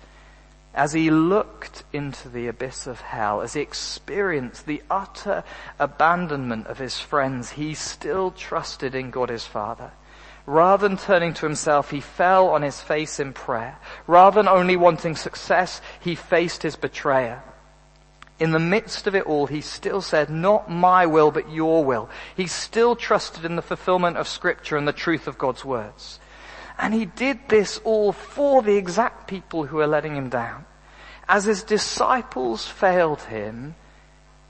As 0.75 0.93
he 0.93 1.11
looked 1.11 1.83
into 1.93 2.29
the 2.29 2.47
abyss 2.47 2.87
of 2.87 3.01
hell, 3.01 3.41
as 3.41 3.55
he 3.55 3.61
experienced 3.61 4.67
the 4.67 4.83
utter 4.91 5.43
abandonment 5.79 6.67
of 6.67 6.79
his 6.79 7.01
friends, 7.01 7.51
he 7.53 7.75
still 7.75 8.31
trusted 8.31 8.95
in 8.95 9.11
God 9.11 9.29
his 9.29 9.45
Father. 9.45 9.93
Rather 10.47 10.89
than 10.89 10.97
turning 10.97 11.35
to 11.35 11.47
himself, 11.47 11.91
he 11.91 12.01
fell 12.01 12.49
on 12.49 12.63
his 12.63 12.81
face 12.81 13.21
in 13.21 13.33
prayer. 13.33 13.77
Rather 14.07 14.37
than 14.37 14.49
only 14.49 14.77
wanting 14.77 15.17
success, 15.17 15.81
he 16.01 16.15
faced 16.15 16.63
his 16.63 16.77
betrayer. 16.77 17.43
In 18.39 18.53
the 18.53 18.61
midst 18.61 19.07
of 19.07 19.17
it 19.17 19.27
all, 19.27 19.47
he 19.47 19.61
still 19.61 20.01
said, 20.01 20.31
not 20.31 20.71
my 20.71 21.07
will, 21.07 21.31
but 21.33 21.51
your 21.51 21.85
will. 21.85 22.09
He 22.37 22.47
still 22.47 22.95
trusted 22.95 23.45
in 23.45 23.57
the 23.57 23.63
fulfillment 23.63 24.17
of 24.17 24.29
scripture 24.29 24.77
and 24.77 24.87
the 24.87 24.93
truth 24.93 25.27
of 25.27 25.39
God's 25.39 25.65
words. 25.65 26.21
And 26.79 26.95
he 26.95 27.07
did 27.07 27.49
this 27.49 27.79
all 27.85 28.12
for 28.12 28.62
the 28.62 28.77
exact 28.77 29.27
people 29.27 29.67
who 29.67 29.79
were 29.79 29.87
letting 29.87 30.14
him 30.14 30.29
down. 30.29 30.64
As 31.29 31.45
his 31.45 31.62
disciples 31.62 32.67
failed 32.67 33.23
him, 33.23 33.75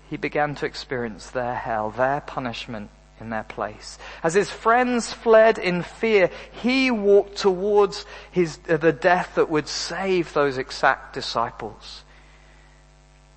he 0.08 0.16
began 0.16 0.54
to 0.56 0.66
experience 0.66 1.30
their 1.30 1.54
hell, 1.54 1.90
their 1.90 2.20
punishment 2.20 2.90
in 3.20 3.30
their 3.30 3.42
place. 3.42 3.98
As 4.22 4.34
his 4.34 4.50
friends 4.50 5.12
fled 5.12 5.58
in 5.58 5.82
fear, 5.82 6.30
he 6.52 6.90
walked 6.90 7.36
towards 7.36 8.06
his, 8.30 8.58
uh, 8.68 8.76
the 8.76 8.92
death 8.92 9.34
that 9.34 9.50
would 9.50 9.68
save 9.68 10.32
those 10.32 10.58
exact 10.58 11.14
disciples. 11.14 12.04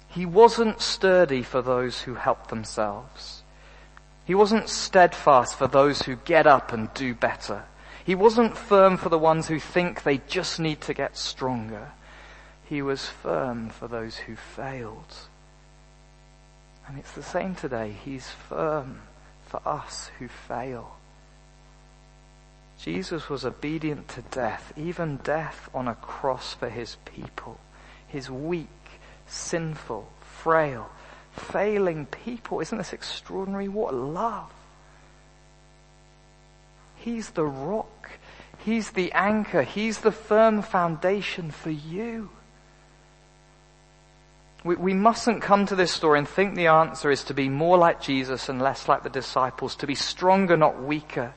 He 0.07 0.25
wasn't 0.25 0.81
sturdy 0.81 1.41
for 1.41 1.61
those 1.61 2.01
who 2.01 2.15
help 2.15 2.47
themselves. 2.47 3.43
He 4.25 4.35
wasn't 4.35 4.69
steadfast 4.69 5.57
for 5.57 5.67
those 5.67 6.03
who 6.03 6.17
get 6.17 6.45
up 6.45 6.73
and 6.73 6.93
do 6.93 7.15
better. 7.15 7.63
He 8.05 8.15
wasn't 8.15 8.57
firm 8.57 8.97
for 8.97 9.09
the 9.09 9.19
ones 9.19 9.47
who 9.47 9.59
think 9.59 10.03
they 10.03 10.17
just 10.27 10.59
need 10.59 10.81
to 10.81 10.93
get 10.93 11.17
stronger. 11.17 11.91
He 12.65 12.81
was 12.81 13.05
firm 13.05 13.69
for 13.69 13.87
those 13.87 14.17
who 14.17 14.35
failed. 14.35 15.15
And 16.87 16.97
it's 16.97 17.11
the 17.11 17.23
same 17.23 17.55
today. 17.55 17.93
He's 18.03 18.29
firm 18.29 19.01
for 19.47 19.61
us 19.65 20.09
who 20.19 20.27
fail. 20.27 20.95
Jesus 22.81 23.29
was 23.29 23.45
obedient 23.45 24.07
to 24.09 24.21
death, 24.23 24.73
even 24.75 25.17
death 25.17 25.69
on 25.73 25.87
a 25.87 25.95
cross 25.95 26.55
for 26.55 26.69
his 26.69 26.97
people. 27.05 27.59
His 28.07 28.31
weak, 28.31 28.67
sinful, 29.27 30.09
frail, 30.21 30.89
failing 31.31 32.07
people. 32.07 32.59
Isn't 32.59 32.79
this 32.79 32.93
extraordinary? 32.93 33.67
What 33.67 33.93
love! 33.93 34.51
He's 37.01 37.31
the 37.31 37.45
rock. 37.45 38.11
He's 38.59 38.91
the 38.91 39.11
anchor. 39.13 39.63
He's 39.63 39.99
the 39.99 40.11
firm 40.11 40.61
foundation 40.61 41.49
for 41.49 41.71
you. 41.71 42.29
We, 44.63 44.75
we 44.75 44.93
mustn't 44.93 45.41
come 45.41 45.65
to 45.65 45.75
this 45.75 45.91
story 45.91 46.19
and 46.19 46.27
think 46.27 46.53
the 46.53 46.67
answer 46.67 47.09
is 47.09 47.23
to 47.25 47.33
be 47.33 47.49
more 47.49 47.77
like 47.77 48.01
Jesus 48.01 48.49
and 48.49 48.61
less 48.61 48.87
like 48.87 49.01
the 49.01 49.09
disciples, 49.09 49.75
to 49.77 49.87
be 49.87 49.95
stronger, 49.95 50.55
not 50.55 50.83
weaker. 50.83 51.33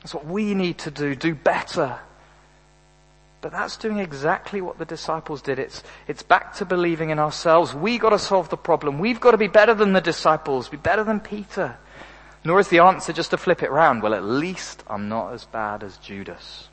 That's 0.00 0.12
what 0.12 0.26
we 0.26 0.54
need 0.54 0.78
to 0.78 0.90
do, 0.90 1.14
do 1.14 1.34
better. 1.34 1.98
But 3.40 3.52
that's 3.52 3.78
doing 3.78 3.98
exactly 3.98 4.60
what 4.60 4.78
the 4.78 4.84
disciples 4.84 5.40
did. 5.40 5.58
It's, 5.58 5.82
it's 6.06 6.22
back 6.22 6.54
to 6.56 6.66
believing 6.66 7.08
in 7.08 7.18
ourselves. 7.18 7.72
We 7.74 7.96
gotta 7.96 8.18
solve 8.18 8.50
the 8.50 8.56
problem. 8.58 8.98
We've 8.98 9.20
gotta 9.20 9.38
be 9.38 9.48
better 9.48 9.72
than 9.72 9.94
the 9.94 10.02
disciples, 10.02 10.68
be 10.68 10.76
better 10.76 11.04
than 11.04 11.20
Peter. 11.20 11.78
Nor 12.46 12.60
is 12.60 12.68
the 12.68 12.78
answer 12.78 13.12
just 13.12 13.30
to 13.30 13.36
flip 13.36 13.64
it 13.64 13.72
round. 13.72 14.04
Well, 14.04 14.14
at 14.14 14.22
least 14.22 14.84
I'm 14.86 15.08
not 15.08 15.32
as 15.32 15.44
bad 15.46 15.82
as 15.82 15.96
Judas. 15.96 16.68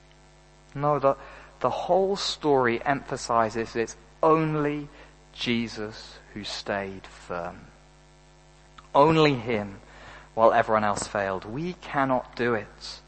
No, 0.76 1.00
the, 1.00 1.16
the 1.62 1.72
whole 1.72 2.16
story 2.16 2.80
emphasizes 2.86 3.76
it's 3.76 3.98
only 4.22 4.88
Jesus 5.34 6.20
who 6.36 6.44
stayed 6.44 7.08
firm. 7.08 7.62
Only 8.94 9.34
him 9.34 9.80
while 10.36 10.54
everyone 10.54 10.84
else 10.84 11.08
failed. 11.08 11.44
We 11.44 11.74
cannot 11.82 12.36
do 12.36 12.54
it. 12.54 13.00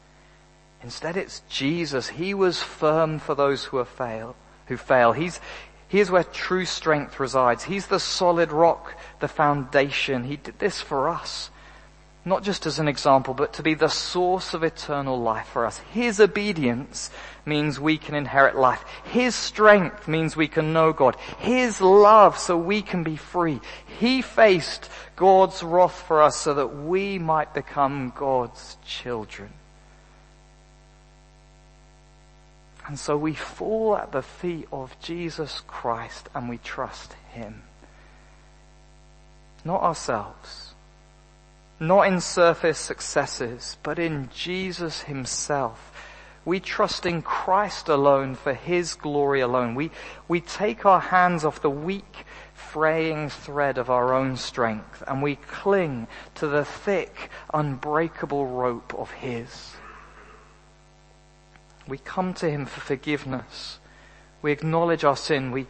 Instead 0.82 1.16
it's 1.16 1.42
Jesus. 1.48 2.08
He 2.08 2.34
was 2.34 2.60
firm 2.60 3.20
for 3.20 3.36
those 3.36 3.66
who 3.66 3.84
failed, 3.84 4.34
who 4.66 4.76
fail. 4.76 5.12
He's, 5.12 5.38
Here's 5.86 6.10
where 6.10 6.24
true 6.24 6.64
strength 6.64 7.20
resides. 7.20 7.62
He's 7.62 7.86
the 7.86 8.00
solid 8.00 8.50
rock, 8.50 8.98
the 9.20 9.28
foundation. 9.28 10.24
He 10.24 10.34
did 10.34 10.58
this 10.58 10.80
for 10.80 11.08
us. 11.08 11.50
Not 12.26 12.42
just 12.42 12.66
as 12.66 12.80
an 12.80 12.88
example, 12.88 13.34
but 13.34 13.52
to 13.52 13.62
be 13.62 13.74
the 13.74 13.88
source 13.88 14.52
of 14.52 14.64
eternal 14.64 15.16
life 15.16 15.46
for 15.46 15.64
us. 15.64 15.78
His 15.92 16.18
obedience 16.18 17.08
means 17.46 17.78
we 17.78 17.98
can 17.98 18.16
inherit 18.16 18.56
life. 18.56 18.84
His 19.04 19.36
strength 19.36 20.08
means 20.08 20.34
we 20.34 20.48
can 20.48 20.72
know 20.72 20.92
God. 20.92 21.14
His 21.38 21.80
love 21.80 22.36
so 22.36 22.58
we 22.58 22.82
can 22.82 23.04
be 23.04 23.14
free. 23.14 23.60
He 24.00 24.22
faced 24.22 24.90
God's 25.14 25.62
wrath 25.62 26.02
for 26.08 26.20
us 26.20 26.34
so 26.34 26.54
that 26.54 26.76
we 26.76 27.20
might 27.20 27.54
become 27.54 28.12
God's 28.16 28.76
children. 28.84 29.52
And 32.88 32.98
so 32.98 33.16
we 33.16 33.34
fall 33.34 33.96
at 33.96 34.10
the 34.10 34.22
feet 34.22 34.66
of 34.72 34.98
Jesus 34.98 35.62
Christ 35.68 36.28
and 36.34 36.48
we 36.48 36.58
trust 36.58 37.14
Him. 37.30 37.62
Not 39.64 39.82
ourselves. 39.82 40.65
Not 41.78 42.06
in 42.06 42.20
surface 42.20 42.78
successes, 42.78 43.76
but 43.82 43.98
in 43.98 44.30
Jesus 44.34 45.02
Himself. 45.02 45.92
We 46.44 46.60
trust 46.60 47.04
in 47.04 47.22
Christ 47.22 47.88
alone 47.88 48.34
for 48.34 48.54
His 48.54 48.94
glory 48.94 49.40
alone. 49.40 49.74
We, 49.74 49.90
we 50.28 50.40
take 50.40 50.86
our 50.86 51.00
hands 51.00 51.44
off 51.44 51.60
the 51.60 51.68
weak, 51.68 52.24
fraying 52.54 53.30
thread 53.30 53.78
of 53.78 53.90
our 53.90 54.14
own 54.14 54.36
strength 54.36 55.02
and 55.06 55.22
we 55.22 55.36
cling 55.36 56.06
to 56.34 56.46
the 56.46 56.64
thick, 56.64 57.30
unbreakable 57.52 58.46
rope 58.46 58.94
of 58.94 59.10
His. 59.12 59.74
We 61.88 61.98
come 61.98 62.34
to 62.34 62.50
Him 62.50 62.66
for 62.66 62.80
forgiveness. 62.80 63.78
We 64.42 64.52
acknowledge 64.52 65.04
our 65.04 65.16
sin 65.16 65.52
we, 65.52 65.66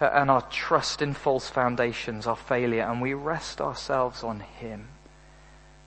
and 0.00 0.30
our 0.30 0.42
trust 0.42 1.02
in 1.02 1.14
false 1.14 1.48
foundations, 1.48 2.26
our 2.26 2.36
failure, 2.36 2.82
and 2.82 3.02
we 3.02 3.14
rest 3.14 3.60
ourselves 3.60 4.22
on 4.22 4.40
Him, 4.40 4.88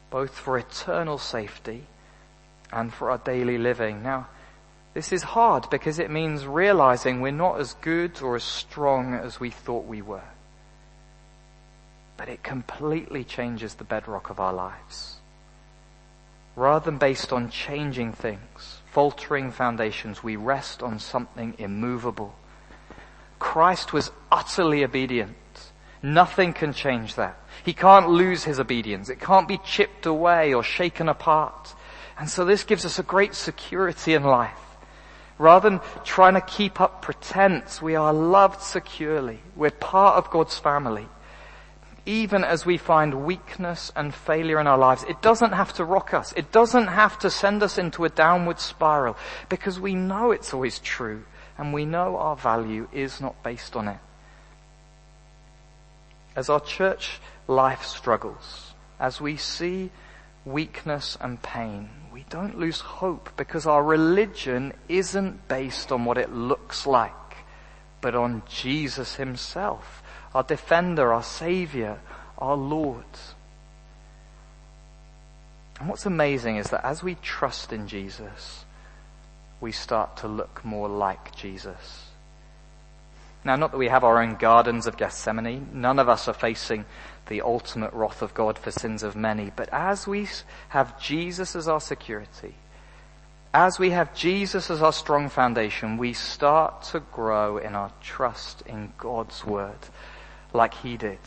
both 0.10 0.38
for 0.38 0.58
eternal 0.58 1.18
safety 1.18 1.84
and 2.72 2.94
for 2.94 3.12
our 3.12 3.18
daily 3.18 3.58
living. 3.58 4.04
Now, 4.04 4.28
this 4.94 5.12
is 5.12 5.24
hard 5.24 5.70
because 5.70 6.00
it 6.00 6.10
means 6.10 6.46
realizing 6.46 7.22
we're 7.22 7.32
not 7.32 7.60
as 7.60 7.74
good 7.76 8.22
or 8.22 8.36
as 8.36 8.44
strong 8.44 9.14
as 9.14 9.40
we 9.40 9.52
thought 9.52 9.86
we 9.86 10.02
were. 10.02 10.30
But 12.18 12.30
it 12.30 12.42
completely 12.42 13.24
changes 13.24 13.76
the 13.76 13.84
bedrock 13.84 14.30
of 14.30 14.40
our 14.40 14.54
lives. 14.54 15.18
Rather 16.56 16.86
than 16.86 16.98
based 16.98 17.32
on 17.32 17.52
changing 17.52 18.14
things, 18.14 18.80
faltering 18.92 19.52
foundations, 19.52 20.24
we 20.24 20.36
rest 20.36 20.82
on 20.82 20.98
something 20.98 21.54
immovable. 21.60 22.34
Christ 23.38 23.94
was 23.94 24.12
utterly 24.32 24.84
obedient. 24.84 25.36
Nothing 26.02 26.54
can 26.54 26.74
change 26.74 27.14
that. 27.14 27.38
He 27.68 27.74
can't 27.74 28.08
lose 28.08 28.46
his 28.46 28.62
obedience. 28.62 29.10
It 29.10 29.20
can't 29.20 29.46
be 29.46 29.58
chipped 29.58 30.06
away 30.06 30.54
or 30.54 30.64
shaken 30.64 31.10
apart. 31.10 31.76
And 32.18 32.30
so 32.30 32.46
this 32.46 32.64
gives 32.64 32.86
us 32.86 32.98
a 32.98 33.04
great 33.04 33.36
security 33.36 34.14
in 34.14 34.24
life. 34.24 34.58
Rather 35.38 35.70
than 35.70 35.82
trying 36.06 36.36
to 36.36 36.42
keep 36.42 36.80
up 36.80 37.02
pretense, 37.02 37.82
we 37.82 37.98
are 37.98 38.14
loved 38.14 38.62
securely. 38.62 39.42
We're 39.54 39.72
part 39.72 40.16
of 40.16 40.32
God's 40.32 40.58
family 40.58 41.08
even 42.06 42.46
as 42.46 42.66
we 42.66 42.78
find 42.78 43.26
weakness 43.26 43.92
and 43.94 44.16
failure 44.16 44.62
in 44.62 44.66
our 44.66 44.78
lives, 44.78 45.04
it 45.10 45.22
doesn't 45.22 45.52
have 45.52 45.74
to 45.74 45.84
rock 45.84 46.14
us. 46.14 46.32
It 46.38 46.54
doesn't 46.54 46.88
have 46.88 47.20
to 47.20 47.30
send 47.30 47.62
us 47.62 47.78
into 47.78 48.06
a 48.06 48.10
downward 48.10 48.62
spiral 48.62 49.18
because 49.50 49.78
we 49.78 49.94
know 49.94 50.32
it's 50.32 50.54
always 50.54 50.80
true 50.80 51.26
and 51.58 51.74
we 51.74 51.84
know 51.84 52.16
our 52.16 52.38
value 52.38 52.88
is 52.94 53.20
not 53.20 53.44
based 53.44 53.76
on 53.76 53.90
it. 53.90 53.98
As 56.34 56.50
our 56.50 56.62
church 56.62 57.20
life 57.48 57.84
struggles, 57.84 58.74
as 59.00 59.20
we 59.22 59.38
see 59.38 59.90
weakness 60.46 61.18
and 61.20 61.42
pain, 61.42 61.90
we 62.14 62.26
don't 62.30 62.58
lose 62.58 62.80
hope 62.80 63.30
because 63.38 63.66
our 63.66 63.84
religion 63.84 64.74
isn't 64.88 65.48
based 65.48 65.92
on 65.92 66.06
what 66.06 66.18
it 66.18 66.32
looks 66.32 66.88
like, 66.88 67.14
but 68.02 68.16
on 68.16 68.44
Jesus 68.48 69.16
himself 69.16 70.04
our 70.34 70.44
defender, 70.44 71.14
our 71.14 71.24
savior, 71.24 72.00
our 72.38 72.56
Lord. 72.56 73.06
And 75.80 75.90
what's 75.90 76.06
amazing 76.06 76.58
is 76.58 76.70
that 76.70 76.86
as 76.86 77.02
we 77.02 77.16
trust 77.16 77.74
in 77.74 77.88
Jesus, 77.88 78.66
we 79.62 79.72
start 79.72 80.18
to 80.18 80.28
look 80.28 80.64
more 80.64 80.90
like 80.90 81.36
Jesus. 81.36 82.07
Now, 83.48 83.56
not 83.56 83.72
that 83.72 83.78
we 83.78 83.88
have 83.88 84.04
our 84.04 84.22
own 84.22 84.36
gardens 84.36 84.88
of 84.88 84.98
Gethsemane. 84.98 85.70
None 85.72 86.00
of 86.00 86.10
us 86.10 86.28
are 86.28 86.34
facing 86.34 86.84
the 87.28 87.44
ultimate 87.44 87.94
wrath 87.94 88.22
of 88.22 88.34
God 88.34 88.60
for 88.60 88.72
sins 88.72 89.04
of 89.04 89.16
many. 89.16 89.54
But 89.56 89.70
as 89.72 90.06
we 90.06 90.28
have 90.68 91.00
Jesus 91.00 91.56
as 91.56 91.70
our 91.70 91.80
security, 91.80 92.56
as 93.54 93.80
we 93.80 93.92
have 93.92 94.14
Jesus 94.14 94.70
as 94.70 94.82
our 94.82 94.92
strong 94.92 95.30
foundation, 95.30 95.96
we 95.96 96.12
start 96.12 96.84
to 96.92 97.00
grow 97.00 97.58
in 97.58 97.74
our 97.74 97.90
trust 98.02 98.64
in 98.66 98.92
God's 98.98 99.46
word 99.46 99.80
like 100.52 100.74
he 100.74 100.98
did. 100.98 101.20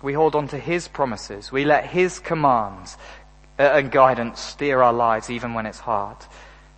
We 0.00 0.12
hold 0.12 0.36
on 0.36 0.46
to 0.48 0.56
his 0.56 0.86
promises. 0.86 1.50
We 1.50 1.64
let 1.64 1.86
his 1.86 2.20
commands 2.20 2.96
uh, 3.58 3.62
and 3.62 3.90
guidance 3.90 4.38
steer 4.38 4.82
our 4.82 4.92
lives 4.92 5.30
even 5.30 5.52
when 5.52 5.66
it's 5.66 5.80
hard. 5.80 6.18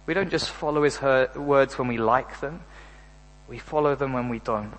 We 0.06 0.14
don't 0.14 0.30
just 0.30 0.48
follow 0.48 0.82
his 0.82 0.98
words 1.02 1.78
when 1.78 1.88
we 1.88 1.98
like 1.98 2.40
them. 2.40 2.62
We 3.50 3.58
follow 3.58 3.94
them 3.94 4.14
when 4.14 4.30
we 4.30 4.38
don't. 4.38 4.78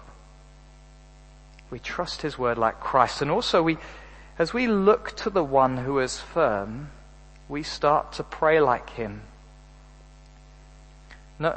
We 1.69 1.77
trust 1.77 2.23
his 2.23 2.39
word 2.39 2.57
like 2.57 2.79
Christ. 2.79 3.21
And 3.21 3.29
also 3.29 3.61
we, 3.61 3.77
as 4.39 4.51
we 4.51 4.65
look 4.65 5.15
to 5.17 5.29
the 5.29 5.43
one 5.43 5.77
who 5.77 5.99
is 5.99 6.19
firm, 6.19 6.89
we 7.47 7.61
start 7.61 8.13
to 8.13 8.23
pray 8.23 8.59
like 8.59 8.89
him 8.89 9.21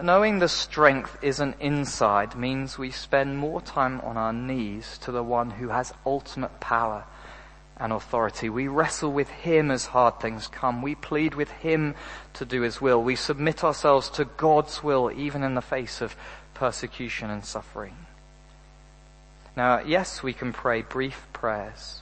knowing 0.03 0.39
the 0.39 0.49
strength 0.49 1.19
isn't 1.21 1.57
inside 1.61 2.35
means 2.35 2.79
we 2.79 2.91
spend 2.91 3.37
more 3.37 3.61
time 3.61 4.01
on 4.01 4.17
our 4.17 4.33
knees 4.33 4.97
to 4.99 5.13
the 5.13 5.23
one 5.23 5.51
who 5.51 5.69
has 5.69 5.93
ultimate 6.07 6.59
power 6.59 7.05
and 7.77 7.93
authority. 7.93 8.49
We 8.49 8.67
wrestle 8.67 9.13
with 9.13 9.29
Him 9.29 9.71
as 9.71 9.87
hard 9.87 10.21
things 10.21 10.47
come. 10.47 10.81
We 10.81 10.95
plead 10.95 11.35
with 11.35 11.51
Him 11.51 11.95
to 12.35 12.47
do 12.47 12.63
His 12.63 12.81
will. 12.81 13.03
We 13.03 13.17
submit 13.17 13.63
ourselves 13.63 14.09
to 14.11 14.25
God's 14.25 14.83
will 14.83 15.11
even 15.15 15.43
in 15.43 15.55
the 15.55 15.61
face 15.61 16.01
of 16.01 16.17
persecution 16.55 17.31
and 17.31 17.45
suffering. 17.45 17.97
Now, 19.57 19.81
yes, 19.81 20.23
we 20.23 20.33
can 20.33 20.53
pray 20.53 20.83
brief 20.83 21.27
prayers. 21.33 22.01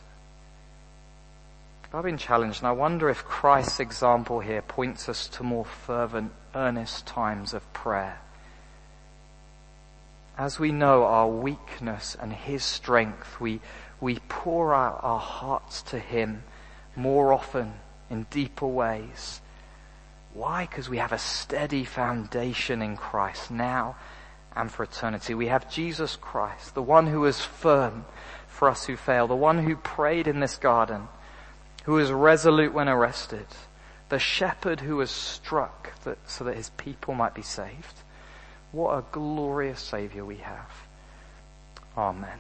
But 1.90 1.98
I've 1.98 2.04
been 2.04 2.18
challenged 2.18 2.60
and 2.60 2.68
I 2.68 2.72
wonder 2.72 3.10
if 3.10 3.24
Christ's 3.24 3.80
example 3.80 4.40
here 4.40 4.62
points 4.62 5.08
us 5.08 5.28
to 5.28 5.42
more 5.42 5.66
fervent 5.66 6.32
earnest 6.54 7.06
times 7.06 7.52
of 7.52 7.70
prayer. 7.72 8.18
As 10.38 10.58
we 10.58 10.72
know 10.72 11.04
our 11.04 11.28
weakness 11.28 12.16
and 12.18 12.32
His 12.32 12.64
strength, 12.64 13.38
we, 13.38 13.60
we 14.00 14.18
pour 14.28 14.74
out 14.74 15.00
our 15.02 15.18
hearts 15.18 15.82
to 15.82 15.98
Him 15.98 16.42
more 16.96 17.34
often 17.34 17.74
in 18.08 18.26
deeper 18.30 18.66
ways. 18.66 19.42
Why? 20.32 20.66
Because 20.66 20.88
we 20.88 20.96
have 20.96 21.12
a 21.12 21.18
steady 21.18 21.84
foundation 21.84 22.80
in 22.80 22.96
Christ 22.96 23.50
now 23.50 23.96
and 24.56 24.70
for 24.70 24.82
eternity. 24.82 25.34
We 25.34 25.46
have 25.46 25.70
Jesus 25.70 26.16
Christ, 26.16 26.74
the 26.74 26.82
one 26.82 27.06
who 27.06 27.24
is 27.24 27.40
firm 27.40 28.04
for 28.48 28.68
us 28.68 28.84
who 28.84 28.96
fail, 28.96 29.26
the 29.26 29.34
one 29.34 29.64
who 29.64 29.74
prayed 29.74 30.28
in 30.28 30.40
this 30.40 30.56
garden, 30.56 31.08
who 31.84 31.94
was 31.94 32.12
resolute 32.12 32.72
when 32.72 32.88
arrested, 32.88 33.46
the 34.08 34.18
shepherd 34.18 34.80
who 34.80 34.96
was 34.96 35.10
struck 35.10 36.00
that, 36.04 36.18
so 36.30 36.44
that 36.44 36.56
his 36.56 36.70
people 36.70 37.14
might 37.14 37.34
be 37.34 37.42
saved. 37.42 38.02
What 38.70 38.98
a 38.98 39.04
glorious 39.10 39.80
Saviour 39.80 40.24
we 40.24 40.36
have. 40.36 40.70
Amen. 41.96 42.38